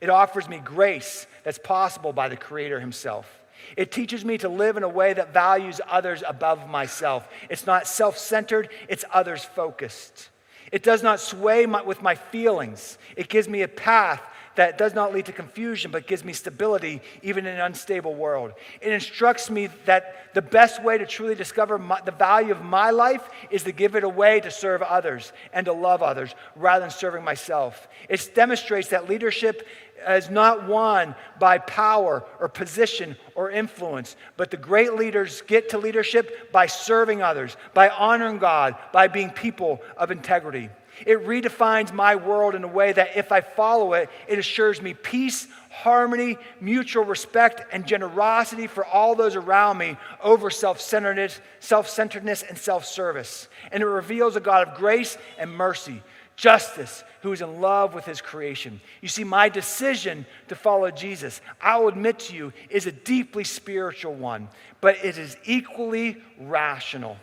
It 0.00 0.10
offers 0.10 0.46
me 0.46 0.60
grace 0.62 1.26
that's 1.44 1.58
possible 1.58 2.12
by 2.12 2.28
the 2.28 2.36
Creator 2.36 2.80
Himself. 2.80 3.42
It 3.76 3.90
teaches 3.90 4.24
me 4.24 4.36
to 4.38 4.50
live 4.50 4.76
in 4.76 4.82
a 4.82 4.88
way 4.88 5.14
that 5.14 5.32
values 5.32 5.80
others 5.88 6.22
above 6.26 6.68
myself. 6.68 7.26
It's 7.48 7.66
not 7.66 7.86
self 7.86 8.18
centered, 8.18 8.68
it's 8.88 9.04
others 9.10 9.42
focused. 9.44 10.28
It 10.72 10.82
does 10.82 11.02
not 11.02 11.20
sway 11.20 11.64
my, 11.64 11.82
with 11.82 12.02
my 12.02 12.16
feelings. 12.16 12.98
It 13.16 13.28
gives 13.28 13.48
me 13.48 13.62
a 13.62 13.68
path 13.68 14.20
that 14.56 14.78
does 14.78 14.94
not 14.94 15.14
lead 15.14 15.26
to 15.26 15.32
confusion, 15.32 15.90
but 15.90 16.06
gives 16.06 16.24
me 16.24 16.32
stability 16.32 17.00
even 17.22 17.46
in 17.46 17.54
an 17.54 17.60
unstable 17.60 18.14
world. 18.14 18.52
It 18.80 18.92
instructs 18.92 19.50
me 19.50 19.68
that 19.84 20.34
the 20.34 20.42
best 20.42 20.82
way 20.82 20.98
to 20.98 21.06
truly 21.06 21.34
discover 21.34 21.78
my, 21.78 22.00
the 22.00 22.10
value 22.10 22.52
of 22.52 22.62
my 22.62 22.90
life 22.90 23.28
is 23.50 23.62
to 23.62 23.72
give 23.72 23.94
it 23.94 24.04
away 24.04 24.40
to 24.40 24.50
serve 24.50 24.82
others 24.82 25.32
and 25.52 25.64
to 25.66 25.72
love 25.72 26.02
others 26.02 26.34
rather 26.54 26.80
than 26.80 26.90
serving 26.90 27.24
myself. 27.24 27.88
It 28.08 28.30
demonstrates 28.34 28.88
that 28.88 29.08
leadership 29.08 29.66
is 30.08 30.30
not 30.30 30.66
won 30.68 31.14
by 31.38 31.58
power 31.58 32.24
or 32.38 32.48
position 32.48 33.16
or 33.34 33.50
influence, 33.50 34.16
but 34.36 34.50
the 34.50 34.56
great 34.56 34.94
leaders 34.94 35.42
get 35.46 35.70
to 35.70 35.78
leadership 35.78 36.52
by 36.52 36.66
serving 36.66 37.22
others, 37.22 37.56
by 37.74 37.88
honoring 37.88 38.38
God, 38.38 38.76
by 38.92 39.08
being 39.08 39.30
people 39.30 39.80
of 39.96 40.10
integrity. 40.10 40.70
It 41.04 41.26
redefines 41.26 41.92
my 41.92 42.16
world 42.16 42.54
in 42.54 42.64
a 42.64 42.68
way 42.68 42.92
that 42.92 43.16
if 43.16 43.32
I 43.32 43.40
follow 43.40 43.92
it, 43.92 44.08
it 44.28 44.38
assures 44.38 44.80
me 44.80 44.94
peace, 44.94 45.48
harmony, 45.70 46.38
mutual 46.60 47.04
respect, 47.04 47.62
and 47.72 47.86
generosity 47.86 48.66
for 48.66 48.84
all 48.86 49.14
those 49.14 49.36
around 49.36 49.78
me 49.78 49.96
over 50.22 50.50
self 50.50 50.80
centeredness, 50.80 51.40
self 51.60 51.88
centeredness, 51.88 52.42
and 52.42 52.56
self 52.56 52.86
service. 52.86 53.48
And 53.72 53.82
it 53.82 53.86
reveals 53.86 54.36
a 54.36 54.40
God 54.40 54.68
of 54.68 54.74
grace 54.74 55.18
and 55.38 55.50
mercy, 55.50 56.02
justice, 56.36 57.04
who 57.20 57.32
is 57.32 57.42
in 57.42 57.60
love 57.60 57.92
with 57.92 58.04
his 58.04 58.20
creation. 58.20 58.80
You 59.02 59.08
see, 59.08 59.24
my 59.24 59.48
decision 59.48 60.24
to 60.48 60.54
follow 60.54 60.90
Jesus, 60.90 61.40
I'll 61.60 61.88
admit 61.88 62.20
to 62.20 62.34
you, 62.34 62.52
is 62.70 62.86
a 62.86 62.92
deeply 62.92 63.44
spiritual 63.44 64.14
one, 64.14 64.48
but 64.80 65.04
it 65.04 65.18
is 65.18 65.36
equally 65.44 66.22
rational. 66.38 67.16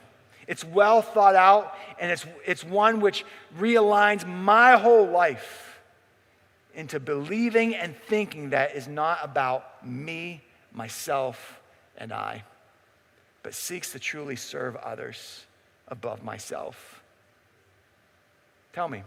It's 0.47 0.63
well 0.63 1.01
thought 1.01 1.36
out, 1.36 1.75
and 1.99 2.12
it's, 2.12 2.25
it's 2.45 2.63
one 2.63 2.99
which 2.99 3.25
realigns 3.58 4.27
my 4.27 4.77
whole 4.77 5.08
life 5.08 5.79
into 6.75 6.99
believing 6.99 7.75
and 7.75 7.95
thinking 8.08 8.49
that 8.49 8.75
is 8.75 8.88
not 8.88 9.19
about 9.21 9.86
me, 9.86 10.41
myself, 10.73 11.62
and 11.97 12.12
I, 12.12 12.43
but 13.43 13.53
seeks 13.53 13.91
to 13.91 13.99
truly 13.99 14.36
serve 14.36 14.75
others 14.77 15.45
above 15.88 16.23
myself. 16.23 17.01
Tell 18.73 18.89
me, 18.89 19.03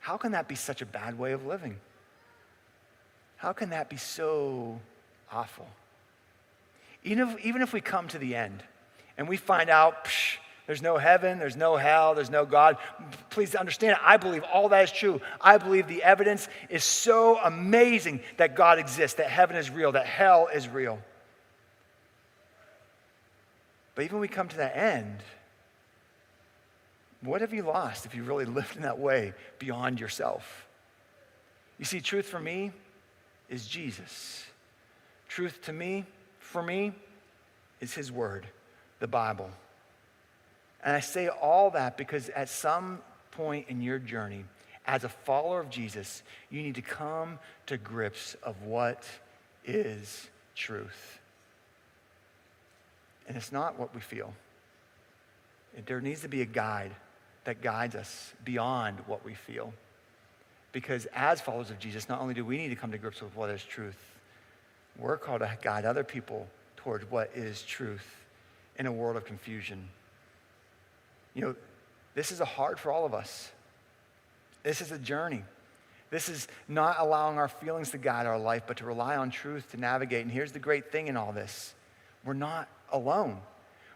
how 0.00 0.16
can 0.16 0.32
that 0.32 0.48
be 0.48 0.54
such 0.54 0.82
a 0.82 0.86
bad 0.86 1.18
way 1.18 1.32
of 1.32 1.46
living? 1.46 1.76
How 3.36 3.52
can 3.52 3.70
that 3.70 3.88
be 3.88 3.96
so 3.96 4.80
awful? 5.30 5.68
Even 7.04 7.28
if, 7.28 7.44
even 7.44 7.62
if 7.62 7.72
we 7.72 7.80
come 7.80 8.08
to 8.08 8.18
the 8.18 8.34
end, 8.34 8.62
and 9.18 9.28
we 9.28 9.36
find 9.36 9.70
out 9.70 10.04
psh, 10.04 10.38
there's 10.66 10.82
no 10.82 10.96
heaven, 10.96 11.38
there's 11.38 11.56
no 11.56 11.76
hell, 11.76 12.14
there's 12.14 12.30
no 12.30 12.46
God. 12.46 12.76
Please 13.30 13.54
understand, 13.54 13.98
I 14.02 14.16
believe 14.16 14.44
all 14.44 14.68
that 14.68 14.84
is 14.84 14.92
true. 14.92 15.20
I 15.40 15.58
believe 15.58 15.88
the 15.88 16.02
evidence 16.02 16.48
is 16.70 16.84
so 16.84 17.38
amazing 17.38 18.20
that 18.36 18.54
God 18.54 18.78
exists, 18.78 19.16
that 19.16 19.28
heaven 19.28 19.56
is 19.56 19.70
real, 19.70 19.92
that 19.92 20.06
hell 20.06 20.48
is 20.54 20.68
real. 20.68 21.00
But 23.94 24.04
even 24.04 24.16
when 24.16 24.22
we 24.22 24.28
come 24.28 24.48
to 24.48 24.56
that 24.58 24.76
end, 24.76 25.18
what 27.22 27.40
have 27.40 27.52
you 27.52 27.62
lost 27.62 28.06
if 28.06 28.14
you 28.14 28.22
really 28.22 28.44
lived 28.46 28.76
in 28.76 28.82
that 28.82 28.98
way 28.98 29.32
beyond 29.58 30.00
yourself? 30.00 30.66
You 31.78 31.84
see, 31.84 32.00
truth 32.00 32.26
for 32.26 32.40
me 32.40 32.70
is 33.48 33.66
Jesus. 33.66 34.44
Truth 35.28 35.62
to 35.62 35.72
me, 35.72 36.04
for 36.38 36.62
me, 36.62 36.92
is 37.80 37.94
His 37.94 38.12
Word, 38.12 38.46
the 39.02 39.08
Bible. 39.08 39.50
And 40.82 40.96
I 40.96 41.00
say 41.00 41.28
all 41.28 41.70
that 41.72 41.98
because 41.98 42.28
at 42.30 42.48
some 42.48 43.00
point 43.32 43.66
in 43.68 43.82
your 43.82 43.98
journey, 43.98 44.44
as 44.86 45.04
a 45.04 45.08
follower 45.08 45.60
of 45.60 45.70
Jesus, 45.70 46.22
you 46.50 46.62
need 46.62 46.76
to 46.76 46.82
come 46.82 47.38
to 47.66 47.76
grips 47.76 48.36
of 48.42 48.62
what 48.62 49.04
is 49.64 50.30
truth. 50.54 51.18
And 53.26 53.36
it's 53.36 53.52
not 53.52 53.78
what 53.78 53.92
we 53.92 54.00
feel. 54.00 54.32
There 55.86 56.00
needs 56.00 56.20
to 56.22 56.28
be 56.28 56.42
a 56.42 56.46
guide 56.46 56.92
that 57.44 57.60
guides 57.60 57.96
us 57.96 58.32
beyond 58.44 58.98
what 59.06 59.24
we 59.24 59.34
feel. 59.34 59.72
Because 60.70 61.06
as 61.14 61.40
followers 61.40 61.70
of 61.70 61.78
Jesus, 61.80 62.08
not 62.08 62.20
only 62.20 62.34
do 62.34 62.44
we 62.44 62.56
need 62.56 62.68
to 62.68 62.76
come 62.76 62.92
to 62.92 62.98
grips 62.98 63.20
with 63.20 63.34
what 63.34 63.50
is 63.50 63.64
truth, 63.64 63.98
we're 64.96 65.16
called 65.16 65.40
to 65.40 65.58
guide 65.60 65.84
other 65.84 66.04
people 66.04 66.46
towards 66.76 67.08
what 67.10 67.30
is 67.34 67.62
truth 67.62 68.21
in 68.78 68.86
a 68.86 68.92
world 68.92 69.16
of 69.16 69.24
confusion. 69.24 69.88
You 71.34 71.42
know, 71.42 71.54
this 72.14 72.32
is 72.32 72.40
a 72.40 72.44
hard 72.44 72.78
for 72.78 72.92
all 72.92 73.04
of 73.04 73.14
us. 73.14 73.50
This 74.62 74.80
is 74.80 74.92
a 74.92 74.98
journey. 74.98 75.42
This 76.10 76.28
is 76.28 76.46
not 76.68 76.96
allowing 76.98 77.38
our 77.38 77.48
feelings 77.48 77.90
to 77.92 77.98
guide 77.98 78.26
our 78.26 78.38
life, 78.38 78.64
but 78.66 78.76
to 78.78 78.84
rely 78.84 79.16
on 79.16 79.30
truth 79.30 79.70
to 79.70 79.78
navigate. 79.78 80.22
And 80.22 80.30
here's 80.30 80.52
the 80.52 80.58
great 80.58 80.92
thing 80.92 81.08
in 81.08 81.16
all 81.16 81.32
this 81.32 81.74
we're 82.24 82.34
not 82.34 82.68
alone. 82.92 83.40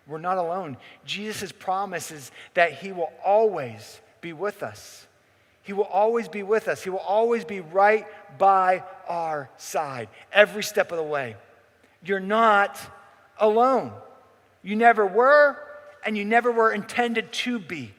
We're 0.07 0.19
not 0.19 0.39
alone. 0.39 0.77
Jesus' 1.05 1.53
promise 1.53 2.11
is 2.11 2.31
that 2.55 2.75
He 2.75 2.93
will 2.93 3.13
always 3.25 4.01
be 4.21 4.33
with 4.33 4.63
us. 4.63 5.07
He 5.63 5.73
will 5.73 5.85
always 5.85 6.29
be 6.29 6.45
with 6.45 6.69
us. 6.69 6.85
He 6.85 6.91
will 6.91 6.99
always 6.99 7.45
be 7.45 7.61
right 7.61 8.07
by 8.39 8.85
our 9.09 9.51
side 9.57 10.09
every 10.33 10.63
step 10.63 10.93
of 10.93 10.99
the 10.99 11.05
way. 11.05 11.35
You're 12.05 12.21
not 12.21 12.81
alone. 13.39 13.93
You 14.67 14.75
never 14.75 15.07
were, 15.07 15.57
and 16.05 16.19
you 16.19 16.25
never 16.25 16.51
were 16.51 16.73
intended 16.73 17.33
to 17.33 17.61
be. 17.61 17.95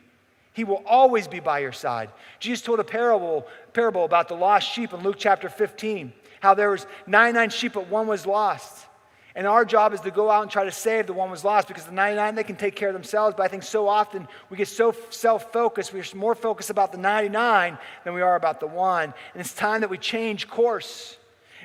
He 0.51 0.65
will 0.65 0.83
always 0.85 1.25
be 1.25 1.39
by 1.39 1.59
your 1.59 1.71
side. 1.71 2.09
Jesus 2.41 2.61
told 2.61 2.81
a 2.81 2.83
parable, 2.83 3.47
parable 3.71 4.03
about 4.03 4.27
the 4.27 4.33
lost 4.33 4.69
sheep 4.69 4.91
in 4.91 5.01
Luke 5.01 5.15
chapter 5.17 5.47
15, 5.47 6.11
how 6.41 6.55
there 6.55 6.69
was 6.69 6.85
99 7.05 7.51
sheep, 7.51 7.71
but 7.71 7.87
one 7.87 8.05
was 8.05 8.25
lost. 8.25 8.85
And 9.33 9.47
our 9.47 9.63
job 9.63 9.93
is 9.93 10.01
to 10.01 10.11
go 10.11 10.29
out 10.29 10.41
and 10.41 10.51
try 10.51 10.65
to 10.65 10.71
save 10.71 11.07
the 11.07 11.13
one 11.13 11.31
was 11.31 11.45
lost 11.45 11.69
because 11.69 11.85
the 11.85 11.93
99, 11.93 12.35
they 12.35 12.43
can 12.43 12.57
take 12.57 12.75
care 12.75 12.89
of 12.89 12.93
themselves. 12.93 13.33
But 13.37 13.43
I 13.43 13.47
think 13.47 13.63
so 13.63 13.87
often 13.87 14.27
we 14.49 14.57
get 14.57 14.67
so 14.67 14.93
self 15.09 15.53
focused, 15.53 15.93
we're 15.93 16.03
more 16.15 16.35
focused 16.35 16.69
about 16.69 16.91
the 16.91 16.97
99 16.97 17.77
than 18.03 18.13
we 18.13 18.21
are 18.21 18.35
about 18.35 18.59
the 18.59 18.67
one. 18.67 19.13
And 19.33 19.39
it's 19.39 19.53
time 19.53 19.79
that 19.81 19.89
we 19.89 19.97
change 19.97 20.49
course. 20.49 21.15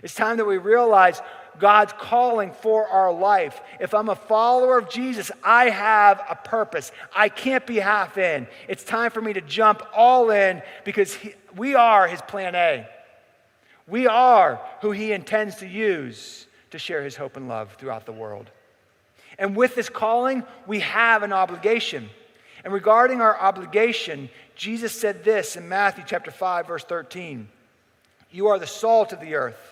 It's 0.05 0.15
time 0.15 0.37
that 0.37 0.45
we 0.45 0.59
realize 0.59 1.21
God's 1.59 1.93
calling 1.99 2.53
for 2.53 2.87
our 2.88 3.12
life. 3.12 3.61
If 3.81 3.95
I'm 3.95 4.09
a 4.09 4.17
follower 4.17 4.79
of 4.79 4.88
Jesus, 4.88 5.31
I 5.43 5.71
have 5.71 6.23
a 6.29 6.35
purpose. 6.35 6.93
I 7.15 7.29
can't 7.29 7.67
be 7.67 7.77
half 7.77 8.19
in. 8.19 8.47
It's 8.69 8.85
time 8.85 9.11
for 9.11 9.21
me 9.21 9.33
to 9.35 9.41
jump 9.41 9.83
all 9.95 10.31
in 10.31 10.62
because 10.85 11.15
he, 11.15 11.35
we 11.57 11.75
are 11.75 12.09
his 12.09 12.23
plan 12.23 12.55
A. 12.55 12.87
We 13.87 14.07
are 14.07 14.61
who 14.81 14.93
he 14.93 15.12
intends 15.12 15.57
to 15.57 15.67
use 15.67 16.47
to 16.71 16.79
share 16.79 17.03
his 17.03 17.17
hope 17.17 17.37
and 17.37 17.49
love 17.49 17.75
throughout 17.79 18.07
the 18.07 18.12
world. 18.12 18.51
And 19.38 19.57
with 19.57 19.75
this 19.75 19.88
calling, 19.88 20.45
we 20.67 20.81
have 20.81 21.23
an 21.23 21.33
obligation. 21.33 22.09
And 22.65 22.73
regarding 22.73 23.21
our 23.21 23.38
obligation, 23.38 24.31
Jesus 24.55 24.93
said 24.93 25.25
this 25.25 25.57
in 25.57 25.69
Matthew 25.69 26.05
chapter 26.07 26.31
5 26.31 26.67
verse 26.67 26.85
13. 26.85 27.49
You 28.31 28.49
are 28.49 28.59
the 28.59 28.67
salt 28.67 29.12
of 29.12 29.21
the 29.21 29.35
earth. 29.35 29.72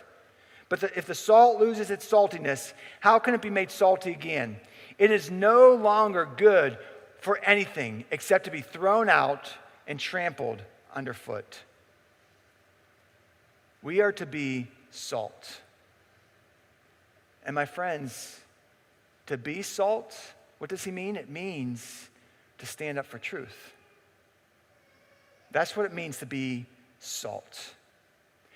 But 0.71 0.81
the, 0.81 0.99
if 0.99 1.05
the 1.05 1.15
salt 1.15 1.61
loses 1.61 1.91
its 1.91 2.11
saltiness, 2.11 2.73
how 3.01 3.19
can 3.19 3.35
it 3.35 3.43
be 3.43 3.51
made 3.51 3.71
salty 3.71 4.13
again? 4.13 4.59
It 4.99 5.11
is 5.11 5.31
no 5.31 5.75
longer 5.75 6.27
good 6.37 6.79
for 7.19 7.39
anything 7.45 8.05
except 8.11 8.45
to 8.45 8.51
be 8.51 8.63
thrown 8.63 9.11
out 9.11 9.53
and 9.87 9.99
trampled 9.99 10.63
underfoot. 10.95 11.59
We 13.83 14.01
are 14.01 14.13
to 14.13 14.27
be 14.27 14.69
salt. 14.91 15.61
And 17.45 17.55
my 17.55 17.67
friends, 17.67 18.39
to 19.27 19.37
be 19.37 19.63
salt, 19.63 20.17
what 20.59 20.71
does 20.71 20.85
he 20.85 20.93
mean? 20.93 21.17
It 21.17 21.29
means 21.29 22.09
to 22.59 22.67
stand 22.67 22.97
up 22.99 23.07
for 23.07 23.19
truth. 23.19 23.73
That's 25.51 25.77
what 25.77 25.85
it 25.87 25.93
means 25.93 26.19
to 26.19 26.27
be 26.27 26.67
salt. 27.01 27.75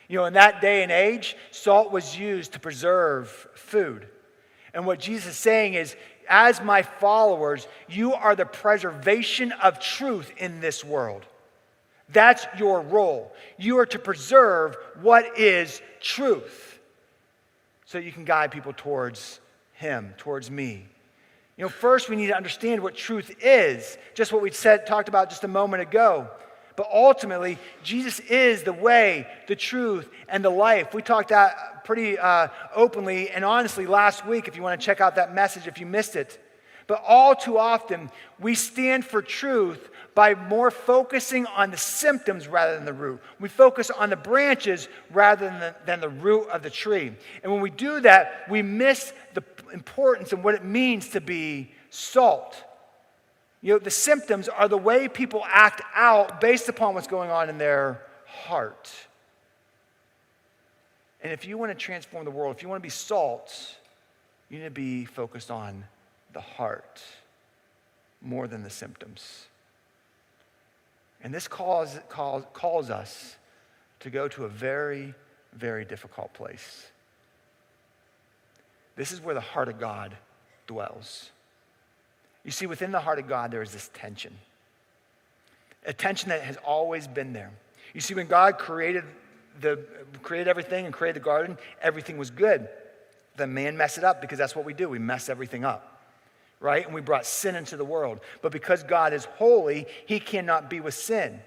You 0.09 0.19
know, 0.19 0.25
in 0.27 0.35
that 0.35 0.61
day 0.61 0.83
and 0.83 0.93
age, 0.93 1.37
salt 1.51 1.91
was 1.91 2.19
used 2.19 2.53
to 2.53 2.61
preserve 2.61 3.29
food. 3.55 4.07
And 4.73 4.87
what 4.87 4.99
Jesus 4.99 5.33
is 5.33 5.37
saying 5.37 5.75
is, 5.75 5.97
as 6.29 6.61
my 6.61 6.83
followers, 6.83 7.67
you 7.89 8.15
are 8.15 8.35
the 8.35 8.47
preservation 8.47 9.53
of 9.53 9.79
truth 9.79 10.33
in 10.37 10.61
this 10.61 10.85
world. 10.85 11.25
That's 12.09 12.47
your 12.59 12.81
role. 12.81 13.33
You 13.59 13.79
are 13.79 13.87
to 13.87 13.99
preserve 13.99 14.77
what 15.01 15.39
is 15.39 15.81
truth 16.01 16.79
so 17.87 17.99
you 17.99 18.13
can 18.13 18.25
guide 18.25 18.51
people 18.51 18.73
towards 18.77 19.41
Him, 19.75 20.15
towards 20.19 20.51
me. 20.51 20.87
You 21.57 21.65
know, 21.65 21.69
first 21.69 22.09
we 22.09 22.17
need 22.17 22.27
to 22.27 22.37
understand 22.37 22.83
what 22.83 22.97
truth 22.97 23.35
is, 23.41 23.97
just 24.15 24.33
what 24.33 24.43
we 24.43 24.51
said, 24.51 24.87
talked 24.87 25.09
about 25.09 25.31
just 25.31 25.45
a 25.45 25.49
moment 25.49 25.83
ago. 25.83 26.29
But 26.77 26.89
ultimately, 26.93 27.59
Jesus 27.83 28.19
is 28.21 28.65
the 28.65 28.73
way, 28.73 29.27
the 29.47 29.57
truth, 29.57 30.09
and 30.29 30.45
the 30.45 30.51
life. 30.51 30.93
We 30.93 31.03
talked 31.03 31.29
that 31.29 31.85
pretty 31.85 32.19
uh, 32.19 32.49
openly 32.75 33.31
and 33.31 33.45
honestly 33.45 33.87
last 33.87 34.27
week 34.27 34.49
if 34.49 34.57
you 34.57 34.63
want 34.63 34.81
to 34.81 34.85
check 34.85 35.01
out 35.01 35.17
that 35.17 35.35
message 35.35 35.67
if 35.67 35.79
you 35.79 35.87
missed 35.87 36.17
it. 36.17 36.41
But 36.87 37.03
all 37.07 37.35
too 37.35 37.57
often, 37.57 38.11
we 38.39 38.55
stand 38.55 39.05
for 39.05 39.23
truth 39.23 39.91
by 40.15 40.35
more 40.35 40.71
focusing 40.71 41.47
on 41.47 41.71
the 41.71 41.77
symptoms 41.77 42.47
rather 42.47 42.75
than 42.75 42.85
the 42.85 42.93
root. 42.93 43.21
We 43.41 43.49
focus 43.49 43.91
on 43.91 44.11
the 44.11 44.17
branches 44.17 44.89
rather 45.11 45.47
than 45.47 45.61
the, 45.61 45.75
than 45.87 46.01
the 46.01 46.09
root 46.09 46.49
of 46.51 46.63
the 46.63 46.71
tree. 46.71 47.13
And 47.43 47.53
when 47.53 47.63
we 47.63 47.71
do 47.71 48.01
that, 48.01 48.45
we 48.51 48.63
miss 48.63 49.13
the 49.33 49.43
importance 49.73 50.33
and 50.33 50.45
what 50.45 50.55
it 50.55 50.65
means 50.65 51.09
to 51.11 51.21
be 51.21 51.73
salt. 51.91 52.63
You 53.65 53.73
know, 53.73 53.79
the 53.79 53.91
symptoms 53.91 54.51
are 54.51 54.69
the 54.69 54.77
way 54.77 55.09
people 55.09 55.43
act 55.49 55.81
out 55.95 56.39
based 56.39 56.69
upon 56.69 56.93
what's 56.93 57.07
going 57.07 57.31
on 57.31 57.49
in 57.49 57.57
their 57.57 58.03
heart. 58.27 58.93
And 61.23 61.33
if 61.33 61.47
you 61.47 61.57
want 61.57 61.73
to 61.73 61.75
transform 61.75 62.27
the 62.27 62.31
world, 62.31 62.55
if 62.55 62.63
you 62.63 62.69
want 62.69 62.83
to 62.83 62.87
be 62.87 62.91
salt, 62.91 63.75
you 64.51 64.59
need 64.59 64.67
to 64.67 64.71
be 64.71 65.07
focused 65.07 65.51
on 65.51 65.83
the 66.35 66.43
heart 66.43 67.03
more 68.21 68.47
than 68.47 68.63
the 68.63 68.69
symptoms. 68.69 69.47
And 71.23 71.33
this 71.33 71.49
calls, 71.49 71.99
calls, 72.11 72.45
calls 72.53 72.91
us 72.91 73.37
to 74.01 74.11
go 74.11 74.29
to 74.29 74.45
a 74.45 74.49
very, 74.49 75.15
very 75.55 75.87
difficult 75.87 76.35
place. 76.35 76.89
This 78.95 79.11
is 79.11 79.23
where 79.23 79.35
the 79.35 79.41
heart 79.41 79.71
of 79.71 79.81
God 79.81 80.15
dwells. 80.67 81.31
You 82.45 82.51
see, 82.51 82.67
within 82.67 82.93
the 82.93 83.01
heart 83.01 83.19
of 83.19 83.27
God, 83.27 83.51
there 83.51 83.63
is 83.63 83.73
this 83.73 83.91
tension, 83.95 84.37
a 85.87 85.93
tension 85.93 86.29
that 86.29 86.43
has 86.43 86.57
always 86.59 87.07
been 87.07 87.33
there. 87.33 87.51
You 87.95 88.01
see, 88.01 88.15
when 88.15 88.27
God 88.27 88.59
created, 88.59 89.05
the, 89.61 89.85
created 90.23 90.49
everything 90.49 90.85
and 90.85 90.93
created 90.93 91.23
the 91.23 91.25
garden, 91.25 91.59
everything 91.81 92.19
was 92.19 92.31
good. 92.31 92.69
Then 93.37 93.55
man 93.55 93.77
messed 93.77 93.99
it 93.99 94.05
up 94.05 94.21
because 94.21 94.39
that's 94.39 94.55
what 94.55 94.65
we 94.65 94.75
do. 94.75 94.89
We 94.89 94.99
mess 94.99 95.29
everything 95.29 95.65
up 95.65 95.95
right? 96.65 96.87
And 96.87 96.95
we 96.95 97.03
brought 97.03 97.27
sin 97.27 97.57
into 97.57 97.77
the 97.77 97.85
world. 97.85 98.21
But 98.41 98.51
because 98.51 98.83
God 98.83 99.13
is 99.13 99.27
holy, 99.27 99.87
he 100.07 100.19
cannot 100.19 100.71
be 100.71 100.81
with 100.81 100.95
sin. 100.95 101.41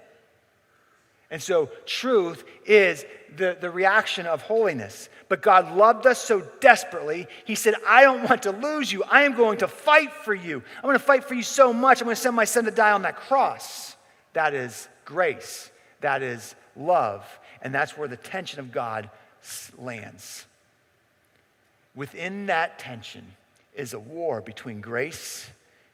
And 1.30 1.42
so, 1.42 1.70
truth 1.84 2.44
is 2.64 3.04
the, 3.36 3.56
the 3.60 3.70
reaction 3.70 4.26
of 4.26 4.42
holiness. 4.42 5.08
But 5.28 5.42
God 5.42 5.76
loved 5.76 6.06
us 6.06 6.18
so 6.18 6.40
desperately, 6.60 7.26
He 7.44 7.54
said, 7.54 7.74
I 7.86 8.02
don't 8.02 8.28
want 8.28 8.44
to 8.44 8.52
lose 8.52 8.90
you. 8.90 9.04
I 9.04 9.22
am 9.22 9.34
going 9.34 9.58
to 9.58 9.68
fight 9.68 10.12
for 10.12 10.34
you. 10.34 10.62
I'm 10.76 10.82
going 10.82 10.94
to 10.94 10.98
fight 10.98 11.24
for 11.24 11.34
you 11.34 11.42
so 11.42 11.72
much, 11.72 12.00
I'm 12.00 12.06
going 12.06 12.16
to 12.16 12.22
send 12.22 12.36
my 12.36 12.44
son 12.44 12.64
to 12.64 12.70
die 12.70 12.92
on 12.92 13.02
that 13.02 13.16
cross. 13.16 13.96
That 14.32 14.54
is 14.54 14.88
grace. 15.04 15.70
That 16.00 16.22
is 16.22 16.54
love. 16.76 17.26
And 17.60 17.74
that's 17.74 17.98
where 17.98 18.08
the 18.08 18.16
tension 18.16 18.60
of 18.60 18.72
God 18.72 19.10
lands. 19.76 20.46
Within 21.94 22.46
that 22.46 22.78
tension, 22.78 23.26
is 23.78 23.94
a 23.94 23.98
war 23.98 24.42
between 24.42 24.80
grace 24.82 25.48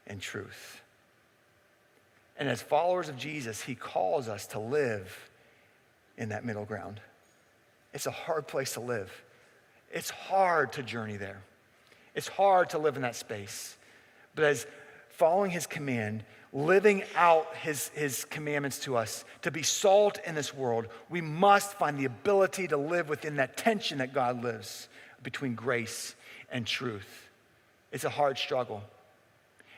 and 0.07 0.19
truth. 0.19 0.81
And 2.37 2.49
as 2.49 2.61
followers 2.61 3.09
of 3.09 3.17
Jesus, 3.17 3.61
he 3.61 3.75
calls 3.75 4.27
us 4.27 4.47
to 4.47 4.59
live 4.59 5.29
in 6.17 6.29
that 6.29 6.45
middle 6.45 6.65
ground. 6.65 6.99
It's 7.93 8.07
a 8.07 8.11
hard 8.11 8.47
place 8.47 8.73
to 8.73 8.81
live. 8.81 9.11
It's 9.91 10.09
hard 10.09 10.73
to 10.73 10.83
journey 10.83 11.17
there. 11.17 11.41
It's 12.13 12.27
hard 12.27 12.71
to 12.71 12.77
live 12.77 12.95
in 12.95 13.03
that 13.03 13.15
space. 13.15 13.77
But 14.35 14.45
as 14.45 14.67
following 15.09 15.51
his 15.51 15.65
command, 15.65 16.23
living 16.51 17.03
out 17.15 17.55
his, 17.55 17.89
his 17.89 18.25
commandments 18.25 18.79
to 18.79 18.97
us, 18.97 19.23
to 19.41 19.51
be 19.51 19.63
salt 19.63 20.19
in 20.25 20.35
this 20.35 20.53
world, 20.53 20.87
we 21.09 21.21
must 21.21 21.73
find 21.73 21.97
the 21.97 22.05
ability 22.05 22.67
to 22.67 22.77
live 22.77 23.07
within 23.07 23.37
that 23.37 23.55
tension 23.55 23.99
that 23.99 24.13
God 24.13 24.43
lives 24.43 24.89
between 25.23 25.55
grace 25.55 26.15
and 26.51 26.65
truth. 26.65 27.29
It's 27.91 28.03
a 28.03 28.09
hard 28.09 28.37
struggle. 28.37 28.83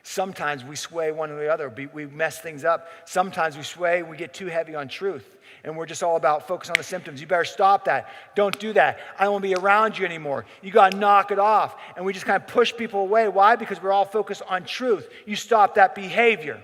Sometimes 0.10 0.64
we 0.64 0.78
sway 0.78 1.12
one 1.12 1.32
or 1.32 1.38
the 1.38 1.52
other. 1.52 1.68
We 1.92 2.06
mess 2.06 2.40
things 2.40 2.64
up. 2.64 2.88
Sometimes 3.04 3.58
we 3.58 3.64
sway, 3.64 4.04
we 4.04 4.16
get 4.16 4.34
too 4.34 4.46
heavy 4.46 4.74
on 4.74 4.88
truth. 4.88 5.36
And 5.66 5.76
we're 5.76 5.86
just 5.86 6.02
all 6.02 6.16
about 6.16 6.48
focus 6.48 6.70
on 6.70 6.78
the 6.78 6.84
symptoms. 6.84 7.20
You 7.20 7.28
better 7.28 7.44
stop 7.44 7.84
that. 7.86 8.08
Don't 8.34 8.58
do 8.58 8.72
that. 8.72 9.00
I 9.20 9.26
don't 9.26 9.34
want 9.34 9.44
to 9.44 9.50
be 9.50 9.56
around 9.56 9.98
you 9.98 10.06
anymore. 10.06 10.46
You 10.62 10.72
got 10.72 10.94
to 10.94 10.98
knock 10.98 11.32
it 11.32 11.40
off. 11.40 11.76
And 11.98 12.06
we 12.06 12.14
just 12.14 12.26
kind 12.26 12.42
of 12.42 12.48
push 12.48 12.74
people 12.74 13.02
away. 13.02 13.28
Why? 13.28 13.58
Because 13.58 13.84
we're 13.84 13.92
all 13.92 14.06
focused 14.06 14.44
on 14.48 14.64
truth. 14.64 15.10
You 15.26 15.36
stop 15.36 15.76
that 15.76 15.94
behavior. 15.94 16.62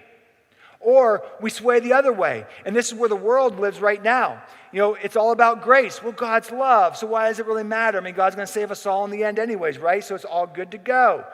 Or 0.80 1.26
we 1.42 1.50
sway 1.50 1.82
the 1.82 1.92
other 1.92 2.14
way. 2.14 2.46
And 2.66 2.74
this 2.74 2.94
is 2.94 2.94
where 2.94 3.10
the 3.10 3.16
world 3.18 3.60
lives 3.60 3.82
right 3.82 4.02
now. 4.02 4.42
You 4.72 4.80
know, 4.80 4.94
it's 4.94 5.18
all 5.18 5.34
about 5.34 5.64
grace. 5.64 6.02
Well, 6.02 6.14
God's 6.14 6.50
love. 6.50 6.96
So 6.96 7.08
why 7.08 7.28
does 7.28 7.40
it 7.40 7.46
really 7.46 7.64
matter? 7.64 7.98
I 7.98 8.02
mean, 8.02 8.16
God's 8.16 8.38
going 8.38 8.48
to 8.48 8.54
save 8.54 8.72
us 8.72 8.86
all 8.86 9.04
in 9.04 9.12
the 9.12 9.26
end, 9.26 9.38
anyways, 9.38 9.80
right? 9.80 10.02
So 10.02 10.16
it's 10.16 10.24
all 10.24 10.48
good 10.48 10.72
to 10.72 10.78
go. 10.78 11.26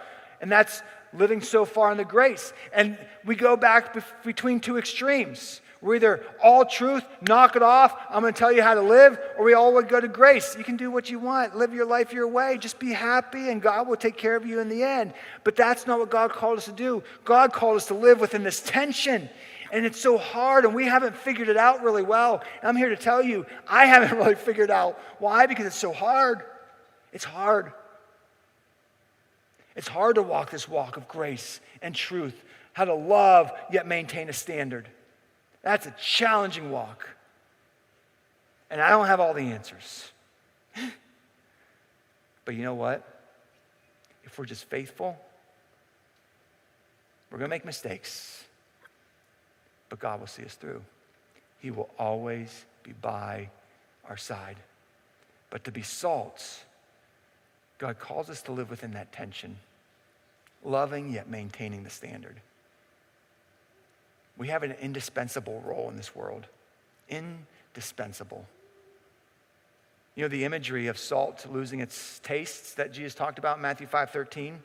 And 0.41 0.51
that's 0.51 0.81
living 1.13 1.41
so 1.41 1.65
far 1.65 1.91
in 1.91 1.97
the 1.97 2.05
grace. 2.05 2.53
And 2.73 2.97
we 3.25 3.35
go 3.35 3.55
back 3.55 3.93
be- 3.93 4.01
between 4.23 4.59
two 4.59 4.77
extremes. 4.77 5.61
We're 5.81 5.95
either 5.95 6.25
all 6.43 6.65
truth, 6.65 7.05
knock 7.21 7.55
it 7.55 7.63
off, 7.63 7.95
I'm 8.09 8.21
going 8.21 8.33
to 8.33 8.37
tell 8.37 8.51
you 8.51 8.61
how 8.61 8.73
to 8.73 8.81
live, 8.81 9.17
or 9.37 9.45
we 9.45 9.53
all 9.53 9.73
would 9.75 9.87
go 9.87 10.01
to 10.01 10.09
grace. 10.09 10.57
You 10.57 10.63
can 10.65 10.75
do 10.75 10.91
what 10.91 11.09
you 11.09 11.19
want, 11.19 11.55
live 11.55 11.73
your 11.73 11.85
life 11.85 12.11
your 12.11 12.27
way, 12.27 12.57
just 12.57 12.79
be 12.79 12.91
happy, 12.91 13.49
and 13.49 13.61
God 13.61 13.87
will 13.87 13.95
take 13.95 14.17
care 14.17 14.35
of 14.35 14.45
you 14.45 14.59
in 14.59 14.67
the 14.67 14.83
end. 14.83 15.13
But 15.45 15.55
that's 15.55 15.87
not 15.87 15.99
what 15.99 16.09
God 16.09 16.31
called 16.31 16.57
us 16.57 16.65
to 16.65 16.73
do. 16.73 17.01
God 17.23 17.53
called 17.53 17.77
us 17.77 17.85
to 17.87 17.93
live 17.93 18.19
within 18.19 18.43
this 18.43 18.59
tension. 18.59 19.29
And 19.71 19.85
it's 19.85 20.01
so 20.01 20.17
hard, 20.17 20.65
and 20.65 20.75
we 20.75 20.85
haven't 20.85 21.15
figured 21.15 21.47
it 21.47 21.55
out 21.55 21.81
really 21.81 22.03
well. 22.03 22.43
I'm 22.61 22.75
here 22.75 22.89
to 22.89 22.97
tell 22.97 23.23
you, 23.23 23.45
I 23.65 23.85
haven't 23.93 24.17
really 24.17 24.35
figured 24.35 24.71
out. 24.71 24.99
Why? 25.19 25.45
Because 25.45 25.65
it's 25.65 25.77
so 25.77 25.93
hard. 25.93 26.43
It's 27.13 27.23
hard. 27.23 27.71
It's 29.79 29.87
hard 29.87 30.15
to 30.15 30.21
walk 30.21 30.51
this 30.51 30.67
walk 30.67 30.97
of 30.97 31.07
grace 31.07 31.61
and 31.81 31.95
truth, 31.95 32.43
how 32.73 32.83
to 32.83 32.93
love 32.93 33.49
yet 33.71 33.87
maintain 33.87 34.27
a 34.27 34.33
standard. 34.33 34.89
That's 35.61 35.85
a 35.85 35.95
challenging 35.97 36.69
walk. 36.69 37.07
And 38.69 38.81
I 38.81 38.89
don't 38.89 39.07
have 39.07 39.21
all 39.21 39.33
the 39.33 39.53
answers. 39.53 40.11
but 42.43 42.55
you 42.55 42.63
know 42.63 42.73
what? 42.73 43.07
If 44.25 44.37
we're 44.37 44.43
just 44.43 44.65
faithful, 44.65 45.17
we're 47.31 47.37
going 47.37 47.49
to 47.49 47.55
make 47.55 47.63
mistakes. 47.63 48.43
But 49.87 49.99
God 49.99 50.19
will 50.19 50.27
see 50.27 50.43
us 50.43 50.55
through. 50.55 50.81
He 51.59 51.71
will 51.71 51.89
always 51.97 52.65
be 52.83 52.91
by 52.91 53.47
our 54.09 54.17
side. 54.17 54.57
But 55.49 55.63
to 55.63 55.71
be 55.71 55.83
salt, 55.83 56.65
God 57.79 57.97
calls 57.97 58.29
us 58.29 58.43
to 58.43 58.51
live 58.51 58.69
within 58.69 58.91
that 58.91 59.11
tension 59.11 59.57
loving 60.63 61.09
yet 61.11 61.29
maintaining 61.29 61.83
the 61.83 61.89
standard. 61.89 62.35
We 64.37 64.47
have 64.49 64.63
an 64.63 64.75
indispensable 64.81 65.61
role 65.65 65.89
in 65.89 65.97
this 65.97 66.15
world. 66.15 66.47
Indispensable. 67.09 68.45
You 70.15 70.23
know, 70.23 70.27
the 70.29 70.45
imagery 70.45 70.87
of 70.87 70.97
salt 70.97 71.45
losing 71.49 71.79
its 71.79 72.19
tastes 72.23 72.73
that 72.75 72.91
Jesus 72.91 73.15
talked 73.15 73.39
about 73.39 73.57
in 73.57 73.61
Matthew 73.61 73.87
5 73.87 74.11
13 74.11 74.59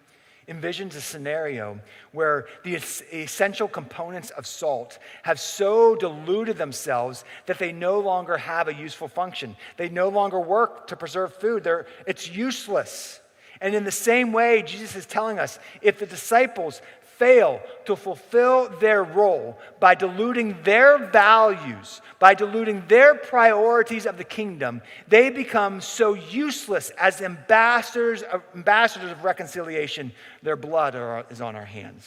envisions 0.49 0.95
a 0.95 1.01
scenario 1.01 1.81
where 2.13 2.47
the 2.65 2.77
essential 3.13 3.69
components 3.69 4.31
of 4.31 4.47
salt 4.47 4.99
have 5.23 5.41
so 5.41 5.95
diluted 5.97 6.57
themselves 6.57 7.25
that 7.47 7.59
they 7.59 7.73
no 7.73 8.01
longer 8.01 8.37
have 8.37 8.69
a 8.69 8.75
useful 8.75 9.09
function. 9.09 9.57
They 9.77 9.89
no 9.89 10.09
longer 10.09 10.41
work 10.41 10.87
to 10.89 10.97
preserve 10.97 11.35
food. 11.35 11.65
They're, 11.65 11.87
it's 12.07 12.29
useless. 12.29 13.21
And 13.61 13.75
in 13.75 13.85
the 13.85 13.91
same 13.91 14.33
way, 14.33 14.63
Jesus 14.63 14.95
is 14.97 15.07
telling 15.07 15.39
us 15.39 15.59
if 15.81 15.99
the 15.99 16.07
disciples 16.07 16.83
fail 17.25 17.59
to 17.87 17.97
fulfill 17.97 18.69
their 18.81 19.03
role 19.03 19.57
by 19.81 19.95
diluting 19.95 20.55
their 20.63 20.99
values, 20.99 22.03
by 22.19 22.35
diluting 22.35 22.85
their 22.87 23.15
priorities 23.15 24.05
of 24.05 24.19
the 24.19 24.25
kingdom, 24.25 24.83
they 25.09 25.31
become 25.31 25.81
so 25.81 26.13
useless 26.13 26.91
as 26.99 27.23
ambassadors 27.23 28.23
of, 28.23 28.43
ambassadors 28.55 29.11
of 29.11 29.25
reconciliation. 29.25 30.13
Their 30.43 30.57
blood 30.57 30.95
are, 30.95 31.25
is 31.31 31.41
on 31.41 31.57
our 31.57 31.65
hands. 31.65 32.05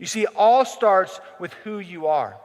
You 0.00 0.06
see, 0.06 0.22
it 0.22 0.34
all 0.34 0.64
starts 0.64 1.20
with 1.38 1.52
who 1.62 1.78
you 1.78 2.08
are. 2.08 2.36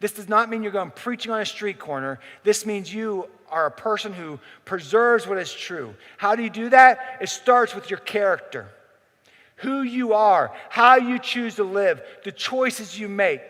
This 0.00 0.12
does 0.12 0.30
not 0.30 0.48
mean 0.48 0.62
you're 0.62 0.72
going 0.72 0.92
preaching 0.92 1.30
on 1.30 1.42
a 1.42 1.46
street 1.46 1.78
corner. 1.78 2.20
This 2.42 2.64
means 2.64 2.92
you 2.92 3.28
are 3.50 3.66
a 3.66 3.70
person 3.70 4.14
who 4.14 4.40
preserves 4.64 5.26
what 5.26 5.36
is 5.36 5.52
true. 5.52 5.94
How 6.16 6.34
do 6.36 6.42
you 6.42 6.48
do 6.48 6.70
that? 6.70 7.18
It 7.20 7.28
starts 7.28 7.74
with 7.74 7.90
your 7.90 8.00
character 8.00 8.70
who 9.56 9.82
you 9.82 10.12
are, 10.12 10.52
how 10.68 10.96
you 10.96 11.18
choose 11.18 11.56
to 11.56 11.64
live, 11.64 12.02
the 12.24 12.32
choices 12.32 12.98
you 12.98 13.08
make. 13.08 13.42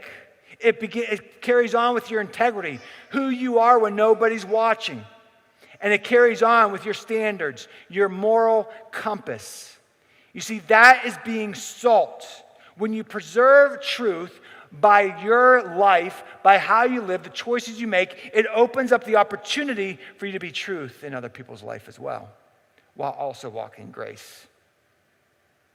It, 0.61 0.81
begin, 0.81 1.05
it 1.11 1.43
carries 1.43 1.75
on 1.75 1.95
with 1.95 2.11
your 2.11 2.21
integrity, 2.21 2.81
who 3.11 3.29
you 3.29 3.59
are 3.59 3.79
when 3.79 3.97
nobody's 3.97 4.45
watching. 4.45 5.05
And 5.81 5.93
it 5.93 6.05
carries 6.05 6.43
on 6.43 6.73
with 6.73 6.85
your 6.85 6.95
standards, 6.95 7.69
your 7.89 8.09
moral 8.09 8.69
compass. 8.91 9.77
You 10.33 10.41
see, 10.41 10.61
that 10.69 11.05
is 11.05 11.17
being 11.25 11.55
salt. 11.55 12.27
When 12.77 12.93
you 12.93 13.05
preserve 13.05 13.83
truth, 13.83 14.41
by 14.81 15.23
your 15.23 15.77
life, 15.77 16.25
by 16.43 16.59
how 16.59 16.85
you 16.85 17.01
live, 17.01 17.23
the 17.23 17.31
choices 17.31 17.81
you 17.81 17.87
make, 17.87 18.31
it 18.35 18.47
opens 18.53 18.93
up 18.93 19.05
the 19.05 19.17
opportunity 19.17 19.99
for 20.17 20.27
you 20.27 20.33
to 20.33 20.39
be 20.39 20.51
truth 20.51 21.05
in 21.05 21.15
other 21.15 21.29
people's 21.29 21.63
life 21.63 21.89
as 21.89 21.99
well, 21.99 22.29
while 22.95 23.13
also 23.13 23.49
walking 23.49 23.91
grace. 23.91 24.47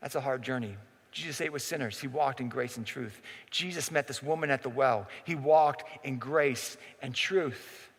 That's 0.02 0.16
a 0.16 0.22
hard 0.22 0.42
journey. 0.42 0.76
Jesus 1.12 1.42
ate 1.42 1.52
with 1.52 1.62
sinners. 1.62 2.00
He 2.00 2.08
walked 2.08 2.40
in 2.40 2.50
grace 2.50 2.78
and 2.78 2.86
truth. 2.86 3.22
Jesus 3.50 3.92
met 3.92 4.08
this 4.08 4.22
woman 4.22 4.52
at 4.52 4.64
the 4.64 4.70
well. 4.70 5.08
He 5.26 5.36
walked 5.36 5.84
in 6.04 6.18
grace 6.18 6.78
and 7.02 7.16
truth. 7.16 7.90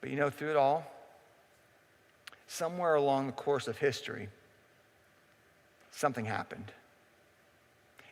But 0.00 0.10
you 0.10 0.16
know, 0.16 0.30
through 0.30 0.50
it 0.50 0.56
all, 0.56 0.84
somewhere 2.46 2.94
along 2.94 3.26
the 3.26 3.32
course 3.32 3.68
of 3.68 3.78
history, 3.78 4.28
something 5.92 6.24
happened. 6.24 6.72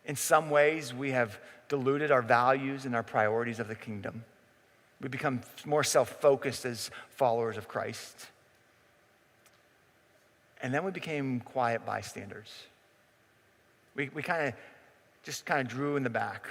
In 0.05 0.17
some 0.17 0.51
ways, 0.51 0.95
we 0.95 1.11
have 1.11 1.39
diluted 1.69 2.11
our 2.11 2.23
values 2.23 2.87
and 2.87 2.95
our 2.95 3.03
priorities 3.03 3.61
of 3.61 3.69
the 3.69 3.75
kingdom. 3.75 4.25
We 5.01 5.09
become 5.09 5.41
more 5.65 5.85
self 5.85 6.21
focused 6.21 6.65
as 6.65 6.91
followers 7.11 7.57
of 7.57 7.69
Christ. 7.69 8.29
And 10.63 10.73
then 10.73 10.85
we 10.85 10.93
became 10.93 11.41
quiet 11.41 11.85
bystanders. 11.85 12.49
We, 13.97 14.11
we 14.15 14.23
kind 14.23 14.49
of 14.49 14.55
just 15.25 15.45
kind 15.45 15.61
of 15.61 15.69
drew 15.69 15.97
in 15.97 16.05
the 16.05 16.11
back. 16.11 16.47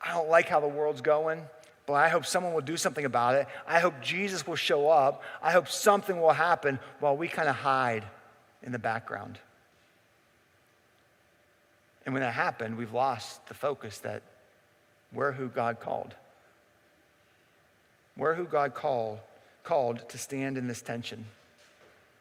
I 0.00 0.14
don't 0.14 0.30
like 0.30 0.48
how 0.48 0.60
the 0.60 0.68
world's 0.68 1.00
going, 1.00 1.42
but 1.84 1.94
I 1.94 2.08
hope 2.08 2.24
someone 2.24 2.54
will 2.54 2.60
do 2.60 2.76
something 2.76 3.04
about 3.04 3.34
it. 3.34 3.48
I 3.66 3.80
hope 3.80 4.00
Jesus 4.00 4.46
will 4.46 4.56
show 4.56 4.88
up. 4.88 5.22
I 5.42 5.50
hope 5.50 5.68
something 5.68 6.20
will 6.20 6.32
happen 6.32 6.78
while 7.00 7.16
we 7.16 7.26
kind 7.26 7.48
of 7.48 7.56
hide 7.56 8.04
in 8.62 8.70
the 8.70 8.78
background. 8.78 9.40
And 12.06 12.14
when 12.14 12.22
that 12.22 12.32
happened, 12.32 12.78
we've 12.78 12.94
lost 12.94 13.44
the 13.48 13.54
focus 13.54 13.98
that 13.98 14.22
we're 15.12 15.32
who 15.32 15.48
God 15.48 15.80
called. 15.80 16.14
We're 18.16 18.34
who 18.34 18.44
God 18.44 18.74
called, 18.74 19.18
called 19.64 20.08
to 20.08 20.18
stand 20.18 20.56
in 20.56 20.68
this 20.68 20.80
tension, 20.80 21.24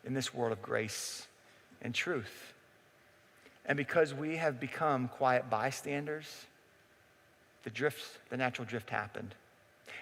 in 0.04 0.14
this 0.14 0.34
world 0.34 0.52
of 0.52 0.62
grace 0.62 1.27
and 1.82 1.94
truth. 1.94 2.54
And 3.66 3.78
because 3.78 4.14
we 4.14 4.38
have 4.38 4.60
become 4.60 5.10
quiet 5.10 5.50
bystanders, 5.50 6.46
the 7.64 7.70
drift, 7.70 8.20
the 8.30 8.38
natural 8.38 8.66
drift 8.66 8.90
happened. 8.90 9.36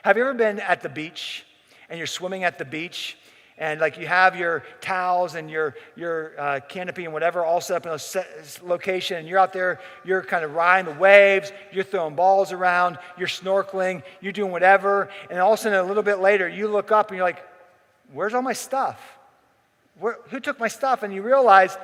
Have 0.03 0.17
you 0.17 0.23
ever 0.23 0.33
been 0.33 0.59
at 0.59 0.81
the 0.81 0.89
beach 0.89 1.45
and 1.89 1.97
you're 1.97 2.07
swimming 2.07 2.43
at 2.43 2.59
the 2.59 2.65
beach 2.65 3.17
and 3.57 3.79
like 3.79 3.97
you 3.97 4.05
have 4.05 4.35
your 4.35 4.63
towels 4.81 5.35
and 5.35 5.49
your, 5.49 5.75
your 5.95 6.39
uh, 6.39 6.59
canopy 6.67 7.05
and 7.05 7.13
whatever 7.13 7.43
all 7.43 7.61
set 7.61 7.77
up 7.77 7.85
in 7.85 7.91
a 7.93 7.99
set 7.99 8.59
location 8.63 9.17
and 9.17 9.27
you're 9.27 9.39
out 9.39 9.53
there 9.53 9.79
you're 10.03 10.21
kind 10.21 10.43
of 10.43 10.53
riding 10.53 10.93
the 10.93 10.99
waves 10.99 11.51
you're 11.71 11.83
throwing 11.83 12.15
balls 12.15 12.51
around 12.51 12.97
you're 13.17 13.27
snorkeling 13.27 14.03
you're 14.21 14.33
doing 14.33 14.51
whatever 14.51 15.09
and 15.29 15.39
all 15.39 15.53
of 15.53 15.59
a 15.59 15.61
sudden 15.63 15.79
a 15.79 15.83
little 15.83 16.03
bit 16.03 16.19
later 16.19 16.47
you 16.47 16.67
look 16.67 16.91
up 16.91 17.09
and 17.09 17.17
you're 17.17 17.25
like 17.25 17.43
where's 18.11 18.33
all 18.33 18.41
my 18.41 18.53
stuff 18.53 19.17
Where, 19.99 20.17
who 20.29 20.39
took 20.39 20.59
my 20.59 20.67
stuff 20.67 21.03
and 21.03 21.13
you 21.13 21.21
realize 21.21 21.77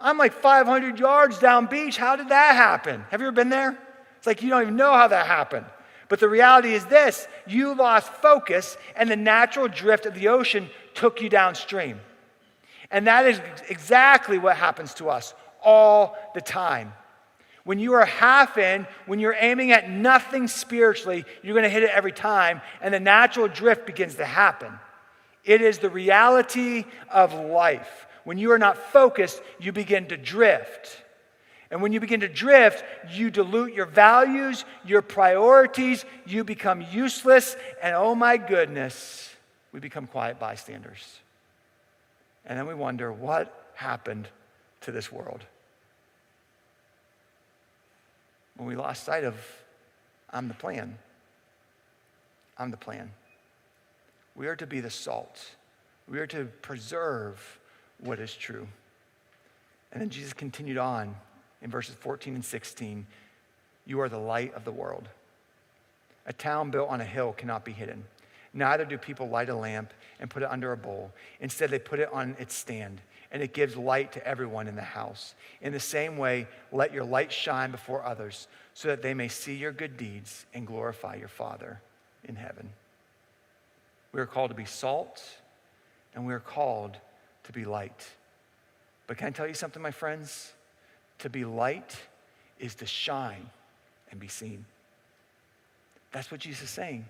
I'm 0.00 0.18
like 0.18 0.32
500 0.32 0.98
yards 0.98 1.38
down 1.38 1.66
beach. 1.66 1.96
How 1.96 2.16
did 2.16 2.28
that 2.28 2.56
happen? 2.56 3.04
Have 3.10 3.20
you 3.20 3.28
ever 3.28 3.34
been 3.34 3.48
there? 3.48 3.78
It's 4.18 4.26
like 4.26 4.42
you 4.42 4.50
don't 4.50 4.62
even 4.62 4.76
know 4.76 4.92
how 4.92 5.08
that 5.08 5.26
happened. 5.26 5.66
But 6.08 6.20
the 6.20 6.28
reality 6.28 6.74
is 6.74 6.84
this 6.86 7.26
you 7.46 7.74
lost 7.74 8.12
focus, 8.12 8.76
and 8.96 9.10
the 9.10 9.16
natural 9.16 9.68
drift 9.68 10.06
of 10.06 10.14
the 10.14 10.28
ocean 10.28 10.68
took 10.94 11.20
you 11.20 11.28
downstream. 11.28 12.00
And 12.90 13.06
that 13.06 13.26
is 13.26 13.40
exactly 13.68 14.38
what 14.38 14.56
happens 14.56 14.94
to 14.94 15.08
us 15.08 15.34
all 15.62 16.16
the 16.34 16.40
time. 16.40 16.92
When 17.64 17.78
you 17.78 17.94
are 17.94 18.04
half 18.04 18.58
in, 18.58 18.86
when 19.06 19.18
you're 19.18 19.36
aiming 19.38 19.72
at 19.72 19.88
nothing 19.88 20.48
spiritually, 20.48 21.24
you're 21.42 21.54
going 21.54 21.64
to 21.64 21.70
hit 21.70 21.82
it 21.82 21.90
every 21.90 22.12
time, 22.12 22.60
and 22.82 22.92
the 22.92 23.00
natural 23.00 23.48
drift 23.48 23.86
begins 23.86 24.16
to 24.16 24.26
happen. 24.26 24.78
It 25.44 25.60
is 25.60 25.78
the 25.78 25.90
reality 25.90 26.84
of 27.10 27.34
life. 27.34 28.06
When 28.24 28.38
you 28.38 28.52
are 28.52 28.58
not 28.58 28.78
focused, 28.78 29.42
you 29.60 29.72
begin 29.72 30.06
to 30.06 30.16
drift. 30.16 31.02
And 31.70 31.82
when 31.82 31.92
you 31.92 32.00
begin 32.00 32.20
to 32.20 32.28
drift, 32.28 32.84
you 33.10 33.30
dilute 33.30 33.74
your 33.74 33.86
values, 33.86 34.64
your 34.84 35.02
priorities, 35.02 36.04
you 36.26 36.44
become 36.44 36.80
useless, 36.92 37.56
and 37.82 37.94
oh 37.94 38.14
my 38.14 38.36
goodness, 38.36 39.34
we 39.72 39.80
become 39.80 40.06
quiet 40.06 40.38
bystanders. 40.38 41.18
And 42.46 42.58
then 42.58 42.66
we 42.66 42.74
wonder 42.74 43.12
what 43.12 43.72
happened 43.74 44.28
to 44.82 44.92
this 44.92 45.10
world? 45.10 45.40
When 48.56 48.68
we 48.68 48.76
lost 48.76 49.04
sight 49.04 49.24
of, 49.24 49.34
I'm 50.30 50.48
the 50.48 50.54
plan. 50.54 50.98
I'm 52.56 52.70
the 52.70 52.76
plan. 52.76 53.10
We 54.34 54.46
are 54.48 54.56
to 54.56 54.66
be 54.66 54.80
the 54.80 54.90
salt. 54.90 55.42
We 56.08 56.18
are 56.18 56.26
to 56.28 56.46
preserve 56.62 57.58
what 58.00 58.18
is 58.18 58.34
true. 58.34 58.66
And 59.92 60.02
then 60.02 60.10
Jesus 60.10 60.32
continued 60.32 60.78
on 60.78 61.14
in 61.62 61.70
verses 61.70 61.94
14 61.94 62.34
and 62.34 62.44
16 62.44 63.06
You 63.86 64.00
are 64.00 64.08
the 64.08 64.18
light 64.18 64.52
of 64.54 64.64
the 64.64 64.72
world. 64.72 65.08
A 66.26 66.32
town 66.32 66.70
built 66.70 66.88
on 66.88 67.00
a 67.00 67.04
hill 67.04 67.32
cannot 67.32 67.64
be 67.64 67.72
hidden. 67.72 68.04
Neither 68.52 68.84
do 68.84 68.96
people 68.96 69.28
light 69.28 69.48
a 69.48 69.54
lamp 69.54 69.92
and 70.20 70.30
put 70.30 70.42
it 70.42 70.50
under 70.50 70.72
a 70.72 70.76
bowl. 70.76 71.12
Instead, 71.40 71.70
they 71.70 71.78
put 71.78 71.98
it 71.98 72.08
on 72.12 72.36
its 72.38 72.54
stand, 72.54 73.00
and 73.32 73.42
it 73.42 73.52
gives 73.52 73.76
light 73.76 74.12
to 74.12 74.26
everyone 74.26 74.68
in 74.68 74.76
the 74.76 74.82
house. 74.82 75.34
In 75.60 75.72
the 75.72 75.80
same 75.80 76.16
way, 76.16 76.46
let 76.70 76.92
your 76.92 77.04
light 77.04 77.32
shine 77.32 77.72
before 77.72 78.04
others, 78.04 78.46
so 78.72 78.88
that 78.88 79.02
they 79.02 79.12
may 79.12 79.28
see 79.28 79.56
your 79.56 79.72
good 79.72 79.96
deeds 79.96 80.46
and 80.54 80.66
glorify 80.66 81.16
your 81.16 81.28
Father 81.28 81.80
in 82.24 82.36
heaven. 82.36 82.70
We 84.14 84.20
are 84.20 84.26
called 84.26 84.50
to 84.50 84.56
be 84.56 84.64
salt, 84.64 85.20
and 86.14 86.24
we 86.24 86.32
are 86.32 86.40
called 86.40 86.96
to 87.42 87.52
be 87.52 87.64
light. 87.64 88.06
But 89.08 89.18
can 89.18 89.26
I 89.26 89.30
tell 89.30 89.48
you 89.48 89.54
something, 89.54 89.82
my 89.82 89.90
friends? 89.90 90.52
To 91.18 91.28
be 91.28 91.44
light 91.44 92.00
is 92.60 92.76
to 92.76 92.86
shine 92.86 93.50
and 94.12 94.20
be 94.20 94.28
seen. 94.28 94.66
That's 96.12 96.30
what 96.30 96.40
Jesus 96.40 96.62
is 96.62 96.70
saying. 96.70 97.06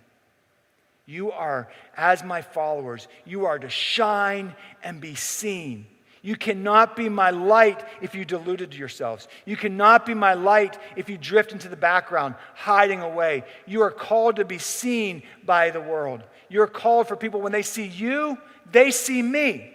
You 1.04 1.30
are, 1.30 1.68
as 1.94 2.24
my 2.24 2.40
followers, 2.40 3.06
you 3.26 3.44
are 3.44 3.58
to 3.58 3.68
shine 3.68 4.54
and 4.82 4.98
be 4.98 5.14
seen. 5.14 5.84
You 6.22 6.36
cannot 6.36 6.96
be 6.96 7.10
my 7.10 7.28
light 7.28 7.84
if 8.00 8.14
you 8.14 8.24
deluded 8.24 8.74
yourselves. 8.74 9.28
You 9.44 9.58
cannot 9.58 10.06
be 10.06 10.14
my 10.14 10.32
light 10.32 10.78
if 10.96 11.10
you 11.10 11.18
drift 11.18 11.52
into 11.52 11.68
the 11.68 11.76
background, 11.76 12.36
hiding 12.54 13.02
away. 13.02 13.44
You 13.66 13.82
are 13.82 13.90
called 13.90 14.36
to 14.36 14.46
be 14.46 14.56
seen 14.56 15.22
by 15.44 15.68
the 15.68 15.82
world. 15.82 16.22
You're 16.48 16.66
called 16.66 17.08
for 17.08 17.16
people, 17.16 17.40
when 17.40 17.52
they 17.52 17.62
see 17.62 17.86
you, 17.86 18.38
they 18.70 18.90
see 18.90 19.22
me. 19.22 19.74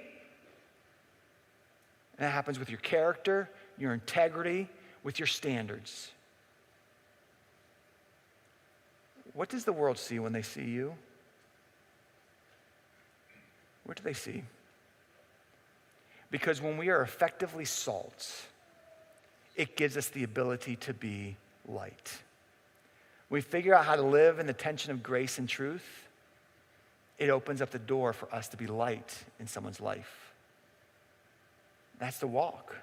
And 2.17 2.27
that 2.27 2.31
happens 2.31 2.59
with 2.59 2.69
your 2.69 2.79
character, 2.79 3.49
your 3.77 3.93
integrity, 3.93 4.67
with 5.03 5.19
your 5.19 5.27
standards. 5.27 6.11
What 9.33 9.49
does 9.49 9.63
the 9.63 9.71
world 9.71 9.97
see 9.97 10.19
when 10.19 10.33
they 10.33 10.41
see 10.41 10.65
you? 10.65 10.93
What 13.85 13.97
do 13.97 14.03
they 14.03 14.13
see? 14.13 14.43
Because 16.29 16.61
when 16.61 16.77
we 16.77 16.89
are 16.89 17.01
effectively 17.01 17.65
salt, 17.65 18.29
it 19.55 19.75
gives 19.75 19.97
us 19.97 20.09
the 20.09 20.23
ability 20.23 20.75
to 20.77 20.93
be 20.93 21.37
light. 21.67 22.19
we 23.29 23.41
figure 23.41 23.73
out 23.73 23.85
how 23.85 23.95
to 23.95 24.01
live 24.01 24.39
in 24.39 24.47
the 24.47 24.53
tension 24.53 24.91
of 24.91 25.03
grace 25.03 25.37
and 25.37 25.47
truth, 25.47 26.08
it 27.19 27.29
opens 27.29 27.61
up 27.61 27.69
the 27.69 27.79
door 27.79 28.13
for 28.13 28.33
us 28.33 28.47
to 28.49 28.57
be 28.57 28.65
light 28.65 29.23
in 29.39 29.45
someone's 29.45 29.81
life. 29.81 30.33
That's 31.99 32.17
the 32.17 32.27
walk. 32.27 32.75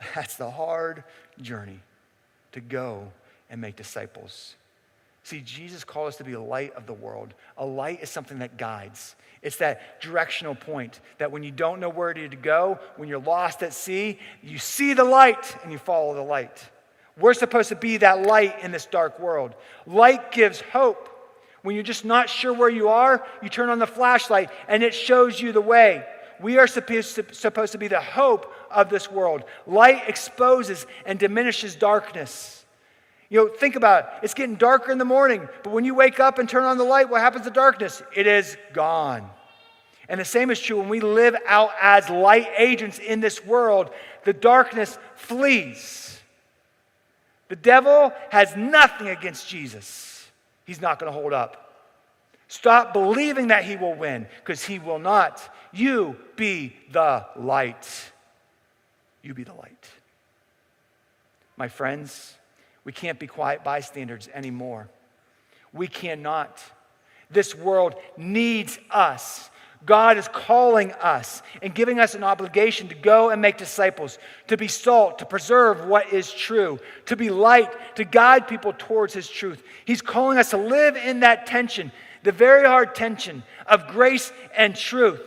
That's 0.14 0.36
the 0.36 0.50
hard 0.50 1.02
journey 1.40 1.80
to 2.52 2.60
go 2.60 3.08
and 3.50 3.60
make 3.60 3.74
disciples. 3.74 4.54
See, 5.22 5.40
Jesus 5.40 5.82
called 5.82 6.08
us 6.08 6.16
to 6.18 6.24
be 6.24 6.34
a 6.34 6.40
light 6.40 6.72
of 6.74 6.86
the 6.86 6.92
world. 6.92 7.34
A 7.56 7.66
light 7.66 8.02
is 8.02 8.10
something 8.10 8.38
that 8.38 8.58
guides. 8.58 9.16
It's 9.42 9.56
that 9.56 10.00
directional 10.00 10.54
point 10.54 11.00
that 11.18 11.32
when 11.32 11.42
you 11.42 11.50
don't 11.50 11.80
know 11.80 11.88
where 11.88 12.14
to 12.14 12.28
go, 12.28 12.78
when 12.96 13.08
you're 13.08 13.18
lost 13.18 13.62
at 13.62 13.72
sea, 13.72 14.18
you 14.42 14.58
see 14.58 14.92
the 14.92 15.04
light 15.04 15.56
and 15.62 15.72
you 15.72 15.78
follow 15.78 16.14
the 16.14 16.22
light. 16.22 16.68
We're 17.18 17.34
supposed 17.34 17.70
to 17.70 17.76
be 17.76 17.96
that 17.98 18.22
light 18.22 18.60
in 18.62 18.72
this 18.72 18.86
dark 18.86 19.18
world. 19.18 19.54
Light 19.86 20.32
gives 20.32 20.60
hope. 20.60 21.08
When 21.66 21.74
you're 21.74 21.82
just 21.82 22.04
not 22.04 22.30
sure 22.30 22.52
where 22.52 22.68
you 22.68 22.90
are, 22.90 23.26
you 23.42 23.48
turn 23.48 23.70
on 23.70 23.80
the 23.80 23.88
flashlight 23.88 24.50
and 24.68 24.84
it 24.84 24.94
shows 24.94 25.40
you 25.40 25.50
the 25.50 25.60
way. 25.60 26.06
We 26.38 26.58
are 26.58 26.68
supposed 26.68 27.16
to, 27.16 27.78
be 27.78 27.88
the 27.88 28.00
hope 28.00 28.54
of 28.70 28.88
this 28.88 29.10
world. 29.10 29.42
Light 29.66 30.08
exposes 30.08 30.86
and 31.04 31.18
diminishes 31.18 31.74
darkness. 31.74 32.64
You 33.30 33.38
know, 33.38 33.48
think 33.48 33.74
about 33.74 34.04
it. 34.04 34.10
It's 34.22 34.32
getting 34.32 34.54
darker 34.54 34.92
in 34.92 34.98
the 34.98 35.04
morning, 35.04 35.48
but 35.64 35.72
when 35.72 35.84
you 35.84 35.96
wake 35.96 36.20
up 36.20 36.38
and 36.38 36.48
turn 36.48 36.62
on 36.62 36.78
the 36.78 36.84
light, 36.84 37.10
what 37.10 37.20
happens 37.20 37.46
to 37.46 37.50
darkness? 37.50 38.00
It 38.14 38.28
is 38.28 38.56
gone. 38.72 39.28
And 40.08 40.20
the 40.20 40.24
same 40.24 40.52
is 40.52 40.60
true 40.60 40.78
when 40.78 40.88
we 40.88 41.00
live 41.00 41.34
out 41.48 41.70
as 41.82 42.08
light 42.08 42.46
agents 42.56 43.00
in 43.00 43.18
this 43.18 43.44
world, 43.44 43.90
the 44.22 44.32
darkness 44.32 44.96
flees. 45.16 46.20
The 47.48 47.56
devil 47.56 48.12
has 48.30 48.54
nothing 48.54 49.08
against 49.08 49.48
Jesus, 49.48 50.15
he's 50.66 50.80
not 50.80 50.98
going 50.98 51.10
to 51.10 51.18
hold 51.18 51.32
up. 51.32 51.62
Stop 52.48 52.92
believing 52.92 53.48
that 53.48 53.64
he 53.64 53.76
will 53.76 53.94
win 53.94 54.26
because 54.40 54.64
he 54.64 54.78
will 54.78 54.98
not. 54.98 55.42
You 55.72 56.16
be 56.36 56.76
the 56.92 57.26
light. 57.34 58.12
You 59.22 59.34
be 59.34 59.42
the 59.42 59.54
light. 59.54 59.90
My 61.56 61.68
friends, 61.68 62.36
we 62.84 62.92
can't 62.92 63.18
be 63.18 63.26
quiet 63.26 63.64
bystanders 63.64 64.28
anymore. 64.32 64.88
We 65.72 65.88
cannot. 65.88 66.62
This 67.30 67.54
world 67.54 67.94
needs 68.16 68.78
us. 68.90 69.50
God 69.86 70.18
is 70.18 70.26
calling 70.26 70.90
us 70.92 71.42
and 71.62 71.72
giving 71.72 72.00
us 72.00 72.16
an 72.16 72.24
obligation 72.24 72.88
to 72.88 72.94
go 72.96 73.30
and 73.30 73.40
make 73.40 73.56
disciples, 73.56 74.18
to 74.48 74.56
be 74.56 74.66
salt, 74.66 75.20
to 75.20 75.26
preserve 75.26 75.86
what 75.86 76.12
is 76.12 76.32
true, 76.32 76.80
to 77.06 77.14
be 77.14 77.30
light, 77.30 77.70
to 77.94 78.04
guide 78.04 78.48
people 78.48 78.74
towards 78.76 79.14
His 79.14 79.28
truth. 79.28 79.62
He's 79.84 80.02
calling 80.02 80.38
us 80.38 80.50
to 80.50 80.56
live 80.56 80.96
in 80.96 81.20
that 81.20 81.46
tension, 81.46 81.92
the 82.24 82.32
very 82.32 82.66
hard 82.66 82.96
tension 82.96 83.44
of 83.64 83.86
grace 83.86 84.32
and 84.56 84.74
truth. 84.74 85.22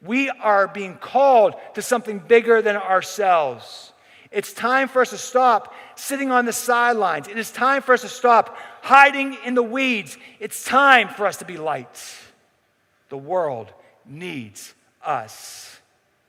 We 0.00 0.30
are 0.30 0.68
being 0.68 0.96
called 0.96 1.54
to 1.74 1.82
something 1.82 2.18
bigger 2.18 2.62
than 2.62 2.76
ourselves. 2.76 3.92
It's 4.30 4.54
time 4.54 4.88
for 4.88 5.02
us 5.02 5.10
to 5.10 5.18
stop 5.18 5.74
sitting 5.96 6.30
on 6.30 6.46
the 6.46 6.52
sidelines. 6.54 7.28
It 7.28 7.36
is 7.36 7.50
time 7.50 7.82
for 7.82 7.92
us 7.92 8.00
to 8.00 8.08
stop 8.08 8.56
hiding 8.80 9.36
in 9.44 9.54
the 9.54 9.62
weeds. 9.62 10.16
It's 10.40 10.64
time 10.64 11.10
for 11.10 11.26
us 11.26 11.36
to 11.36 11.44
be 11.44 11.58
lights. 11.58 12.18
The 13.10 13.18
world 13.18 13.70
needs 14.06 14.74
us, 15.04 15.80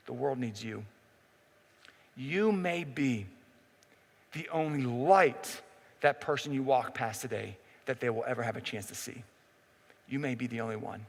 the 0.06 0.12
world 0.12 0.38
needs 0.38 0.62
you. 0.62 0.84
You 2.16 2.52
may 2.52 2.84
be 2.84 3.26
the 4.32 4.48
only 4.50 4.82
light 4.82 5.60
that 6.00 6.20
person 6.20 6.52
you 6.52 6.62
walk 6.62 6.94
past 6.94 7.22
today 7.22 7.56
that 7.86 8.00
they 8.00 8.10
will 8.10 8.24
ever 8.26 8.42
have 8.42 8.56
a 8.56 8.60
chance 8.60 8.86
to 8.86 8.94
see. 8.94 9.22
You 10.08 10.18
may 10.18 10.34
be 10.34 10.46
the 10.46 10.60
only 10.60 10.76
one. 10.76 11.04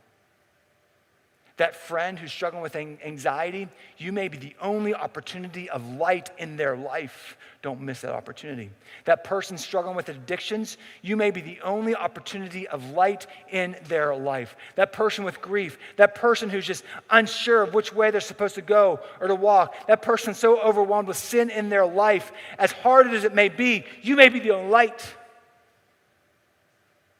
That 1.57 1.73
friend 1.73 2.19
who's 2.19 2.33
struggling 2.33 2.61
with 2.61 2.75
anxiety, 2.75 3.69
you 3.97 4.11
may 4.11 4.27
be 4.27 4.37
the 4.37 4.55
only 4.61 4.93
opportunity 4.93 5.69
of 5.69 5.87
light 5.91 6.29
in 6.37 6.57
their 6.57 6.75
life. 6.75 7.37
Don't 7.61 7.79
miss 7.79 8.01
that 8.01 8.11
opportunity. 8.11 8.71
That 9.05 9.23
person 9.23 9.57
struggling 9.57 9.95
with 9.95 10.09
addictions, 10.09 10.77
you 11.01 11.15
may 11.15 11.31
be 11.31 11.39
the 11.39 11.61
only 11.61 11.95
opportunity 11.95 12.67
of 12.67 12.91
light 12.91 13.25
in 13.49 13.77
their 13.87 14.13
life. 14.13 14.57
That 14.75 14.91
person 14.91 15.23
with 15.23 15.41
grief, 15.41 15.79
that 15.95 16.13
person 16.13 16.49
who's 16.49 16.65
just 16.65 16.83
unsure 17.09 17.63
of 17.63 17.73
which 17.73 17.93
way 17.93 18.11
they're 18.11 18.19
supposed 18.19 18.55
to 18.55 18.61
go 18.61 18.99
or 19.21 19.29
to 19.29 19.35
walk, 19.35 19.87
that 19.87 20.01
person 20.01 20.33
so 20.33 20.59
overwhelmed 20.59 21.07
with 21.07 21.17
sin 21.17 21.49
in 21.49 21.69
their 21.69 21.85
life, 21.85 22.33
as 22.59 22.73
hard 22.73 23.07
as 23.07 23.23
it 23.23 23.33
may 23.33 23.47
be, 23.47 23.85
you 24.01 24.17
may 24.17 24.27
be 24.27 24.41
the 24.41 24.51
only 24.51 24.69
light. 24.69 25.15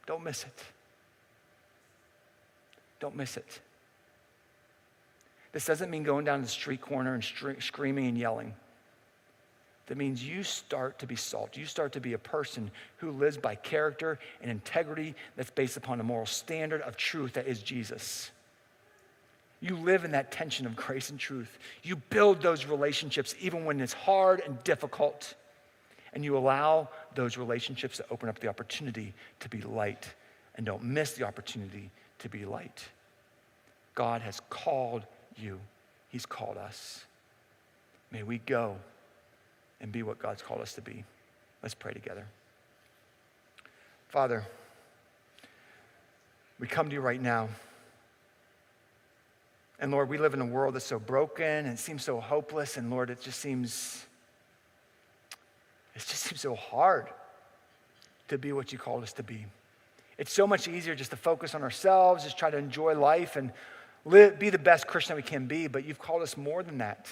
Don't 0.05 0.25
miss 0.25 0.43
it. 0.43 0.63
Don't 2.99 3.15
miss 3.15 3.38
it. 3.38 3.61
This 5.56 5.64
doesn't 5.64 5.89
mean 5.89 6.03
going 6.03 6.26
down 6.26 6.39
to 6.39 6.45
the 6.45 6.51
street 6.51 6.82
corner 6.82 7.14
and 7.14 7.24
screaming 7.64 8.08
and 8.08 8.18
yelling. 8.18 8.53
That 9.88 9.97
means 9.97 10.22
you 10.22 10.43
start 10.43 10.99
to 10.99 11.08
be 11.08 11.16
salt. 11.16 11.56
You 11.56 11.66
start 11.66 11.93
to 11.93 12.01
be 12.01 12.12
a 12.12 12.18
person 12.18 12.70
who 12.97 13.12
lives 13.12 13.38
by 13.38 13.56
character 13.56 14.20
and 14.41 14.51
integrity 14.51 15.16
that's 15.38 15.51
based 15.51 15.78
upon 15.78 16.01
a 16.01 16.03
moral 16.03 16.26
standard 16.26 16.82
of 16.82 16.97
truth 16.97 17.32
that 17.36 17.47
is 17.47 17.64
Jesus. 17.64 18.32
You 19.62 19.78
live 19.78 20.03
in 20.03 20.12
that 20.12 20.30
tension 20.30 20.66
of 20.66 20.76
grace 20.76 21.10
and 21.10 21.18
truth. 21.18 21.58
You 21.84 21.95
build 21.95 22.41
those 22.41 22.66
relationships 22.66 23.34
even 23.39 23.64
when 23.64 23.80
it's 23.80 23.93
hard 23.93 24.41
and 24.41 24.62
difficult. 24.66 25.36
And 26.12 26.26
you 26.26 26.38
allow 26.38 26.89
those 27.14 27.38
relationships 27.38 27.95
to 27.95 28.06
open 28.12 28.28
up 28.28 28.39
the 28.39 28.49
opportunity 28.49 29.14
to 29.39 29.47
be 29.47 29.62
light. 29.62 30.06
And 30.56 30.66
don't 30.66 30.84
miss 30.84 31.14
the 31.14 31.24
opportunity 31.24 31.91
to 32.20 32.28
be 32.28 32.43
light. 32.43 32.84
God 33.93 34.22
has 34.22 34.41
called 34.49 35.06
you, 35.38 35.59
He's 36.09 36.25
called 36.25 36.57
us. 36.57 37.05
May 38.11 38.23
we 38.23 38.38
go 38.39 38.77
and 39.81 39.91
be 39.91 40.03
what 40.03 40.19
God's 40.19 40.41
called 40.41 40.61
us 40.61 40.73
to 40.73 40.81
be. 40.81 41.03
Let's 41.61 41.75
pray 41.75 41.93
together. 41.93 42.25
Father, 44.09 44.45
we 46.59 46.67
come 46.67 46.88
to 46.89 46.93
you 46.93 47.01
right 47.01 47.21
now. 47.21 47.49
And 49.79 49.91
Lord, 49.91 50.07
we 50.07 50.17
live 50.17 50.33
in 50.33 50.41
a 50.41 50.45
world 50.45 50.75
that's 50.75 50.86
so 50.86 50.99
broken 50.99 51.45
and 51.45 51.67
it 51.67 51.79
seems 51.79 52.03
so 52.03 52.19
hopeless. 52.19 52.77
And 52.77 52.89
Lord, 52.89 53.09
it 53.09 53.21
just 53.21 53.39
seems, 53.39 54.05
it 55.93 55.99
just 55.99 56.23
seems 56.23 56.39
so 56.39 56.55
hard 56.55 57.07
to 58.29 58.38
be 58.38 58.53
what 58.53 58.71
you 58.71 58.77
called 58.77 59.03
us 59.03 59.11
to 59.13 59.23
be. 59.23 59.45
It's 60.17 60.31
so 60.31 60.47
much 60.47 60.67
easier 60.69 60.95
just 60.95 61.11
to 61.11 61.17
focus 61.17 61.53
on 61.53 61.61
ourselves, 61.61 62.23
just 62.23 62.38
try 62.38 62.49
to 62.49 62.57
enjoy 62.57 62.97
life 62.97 63.36
and 63.36 63.51
live, 64.06 64.39
be 64.39 64.49
the 64.49 64.58
best 64.58 64.88
Christian 64.88 65.16
that 65.16 65.24
we 65.24 65.28
can 65.28 65.47
be, 65.47 65.68
but 65.68 65.84
you've 65.84 65.99
called 65.99 66.22
us 66.22 66.38
more 66.38 66.64
than 66.64 66.78
that. 66.78 67.10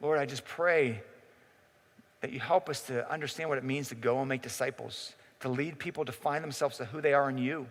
Lord, 0.00 0.18
I 0.18 0.26
just 0.26 0.44
pray 0.44 1.02
that 2.20 2.32
you 2.32 2.40
help 2.40 2.68
us 2.68 2.82
to 2.82 3.10
understand 3.10 3.48
what 3.48 3.58
it 3.58 3.64
means 3.64 3.88
to 3.88 3.94
go 3.94 4.20
and 4.20 4.28
make 4.28 4.42
disciples, 4.42 5.14
to 5.40 5.48
lead 5.48 5.78
people 5.78 6.04
to 6.04 6.12
find 6.12 6.44
themselves 6.44 6.76
to 6.76 6.84
who 6.84 7.00
they 7.00 7.14
are 7.14 7.28
in 7.28 7.38
you. 7.38 7.66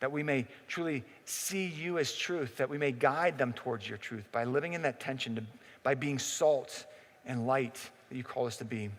That 0.00 0.12
we 0.12 0.22
may 0.22 0.46
truly 0.68 1.04
see 1.24 1.66
you 1.66 1.98
as 1.98 2.12
truth, 2.12 2.56
that 2.58 2.68
we 2.68 2.76
may 2.76 2.92
guide 2.92 3.38
them 3.38 3.52
towards 3.52 3.88
your 3.88 3.98
truth 3.98 4.24
by 4.32 4.44
living 4.44 4.74
in 4.74 4.82
that 4.82 5.00
tension, 5.00 5.36
to, 5.36 5.42
by 5.82 5.94
being 5.94 6.18
salt 6.18 6.84
and 7.24 7.46
light 7.46 7.78
that 8.08 8.16
you 8.16 8.24
call 8.24 8.46
us 8.46 8.56
to 8.58 8.64
be. 8.64 8.90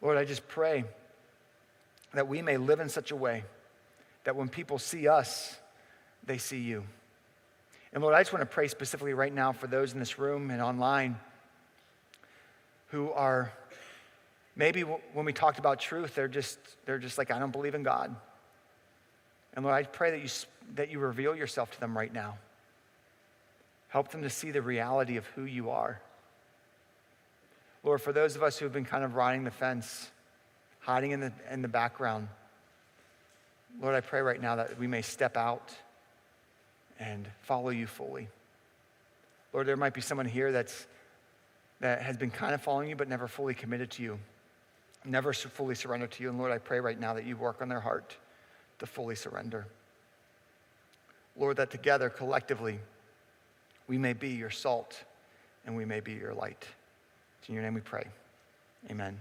Lord, 0.00 0.16
I 0.16 0.24
just 0.24 0.46
pray 0.48 0.84
that 2.14 2.28
we 2.28 2.42
may 2.42 2.56
live 2.56 2.80
in 2.80 2.88
such 2.88 3.10
a 3.10 3.16
way 3.16 3.44
that 4.26 4.34
when 4.34 4.48
people 4.48 4.76
see 4.76 5.06
us, 5.06 5.56
they 6.24 6.36
see 6.36 6.58
you. 6.58 6.82
And 7.92 8.02
Lord, 8.02 8.12
I 8.12 8.20
just 8.20 8.32
want 8.32 8.42
to 8.42 8.52
pray 8.52 8.66
specifically 8.66 9.14
right 9.14 9.32
now 9.32 9.52
for 9.52 9.68
those 9.68 9.92
in 9.92 10.00
this 10.00 10.18
room 10.18 10.50
and 10.50 10.60
online 10.60 11.16
who 12.88 13.12
are 13.12 13.52
maybe 14.56 14.80
when 14.80 15.24
we 15.24 15.32
talked 15.32 15.60
about 15.60 15.78
truth, 15.78 16.16
they're 16.16 16.26
just, 16.26 16.58
they're 16.86 16.98
just 16.98 17.18
like, 17.18 17.30
I 17.30 17.38
don't 17.38 17.52
believe 17.52 17.76
in 17.76 17.84
God. 17.84 18.16
And 19.54 19.64
Lord, 19.64 19.76
I 19.76 19.84
pray 19.84 20.10
that 20.10 20.20
you, 20.20 20.28
that 20.74 20.90
you 20.90 20.98
reveal 20.98 21.36
yourself 21.36 21.70
to 21.70 21.80
them 21.80 21.96
right 21.96 22.12
now. 22.12 22.36
Help 23.90 24.08
them 24.10 24.22
to 24.22 24.30
see 24.30 24.50
the 24.50 24.60
reality 24.60 25.18
of 25.18 25.26
who 25.26 25.44
you 25.44 25.70
are. 25.70 26.00
Lord, 27.84 28.02
for 28.02 28.12
those 28.12 28.34
of 28.34 28.42
us 28.42 28.58
who 28.58 28.64
have 28.64 28.72
been 28.72 28.84
kind 28.84 29.04
of 29.04 29.14
riding 29.14 29.44
the 29.44 29.52
fence, 29.52 30.10
hiding 30.80 31.12
in 31.12 31.20
the, 31.20 31.32
in 31.48 31.62
the 31.62 31.68
background, 31.68 32.26
Lord, 33.80 33.94
I 33.94 34.00
pray 34.00 34.20
right 34.20 34.40
now 34.40 34.56
that 34.56 34.78
we 34.78 34.86
may 34.86 35.02
step 35.02 35.36
out 35.36 35.74
and 36.98 37.28
follow 37.42 37.70
you 37.70 37.86
fully. 37.86 38.28
Lord, 39.52 39.66
there 39.66 39.76
might 39.76 39.94
be 39.94 40.00
someone 40.00 40.26
here 40.26 40.52
that's, 40.52 40.86
that 41.80 42.02
has 42.02 42.16
been 42.16 42.30
kind 42.30 42.54
of 42.54 42.62
following 42.62 42.88
you 42.88 42.96
but 42.96 43.08
never 43.08 43.28
fully 43.28 43.54
committed 43.54 43.90
to 43.92 44.02
you, 44.02 44.18
never 45.04 45.32
fully 45.32 45.74
surrendered 45.74 46.10
to 46.12 46.22
you. 46.22 46.30
And 46.30 46.38
Lord, 46.38 46.52
I 46.52 46.58
pray 46.58 46.80
right 46.80 46.98
now 46.98 47.14
that 47.14 47.24
you 47.26 47.36
work 47.36 47.60
on 47.60 47.68
their 47.68 47.80
heart 47.80 48.16
to 48.78 48.86
fully 48.86 49.14
surrender. 49.14 49.66
Lord, 51.38 51.58
that 51.58 51.70
together, 51.70 52.08
collectively, 52.08 52.78
we 53.88 53.98
may 53.98 54.14
be 54.14 54.30
your 54.30 54.50
salt 54.50 55.04
and 55.66 55.76
we 55.76 55.84
may 55.84 56.00
be 56.00 56.12
your 56.12 56.34
light. 56.34 56.66
It's 57.40 57.48
in 57.48 57.54
your 57.54 57.62
name 57.62 57.74
we 57.74 57.80
pray. 57.80 58.06
Amen. 58.90 59.20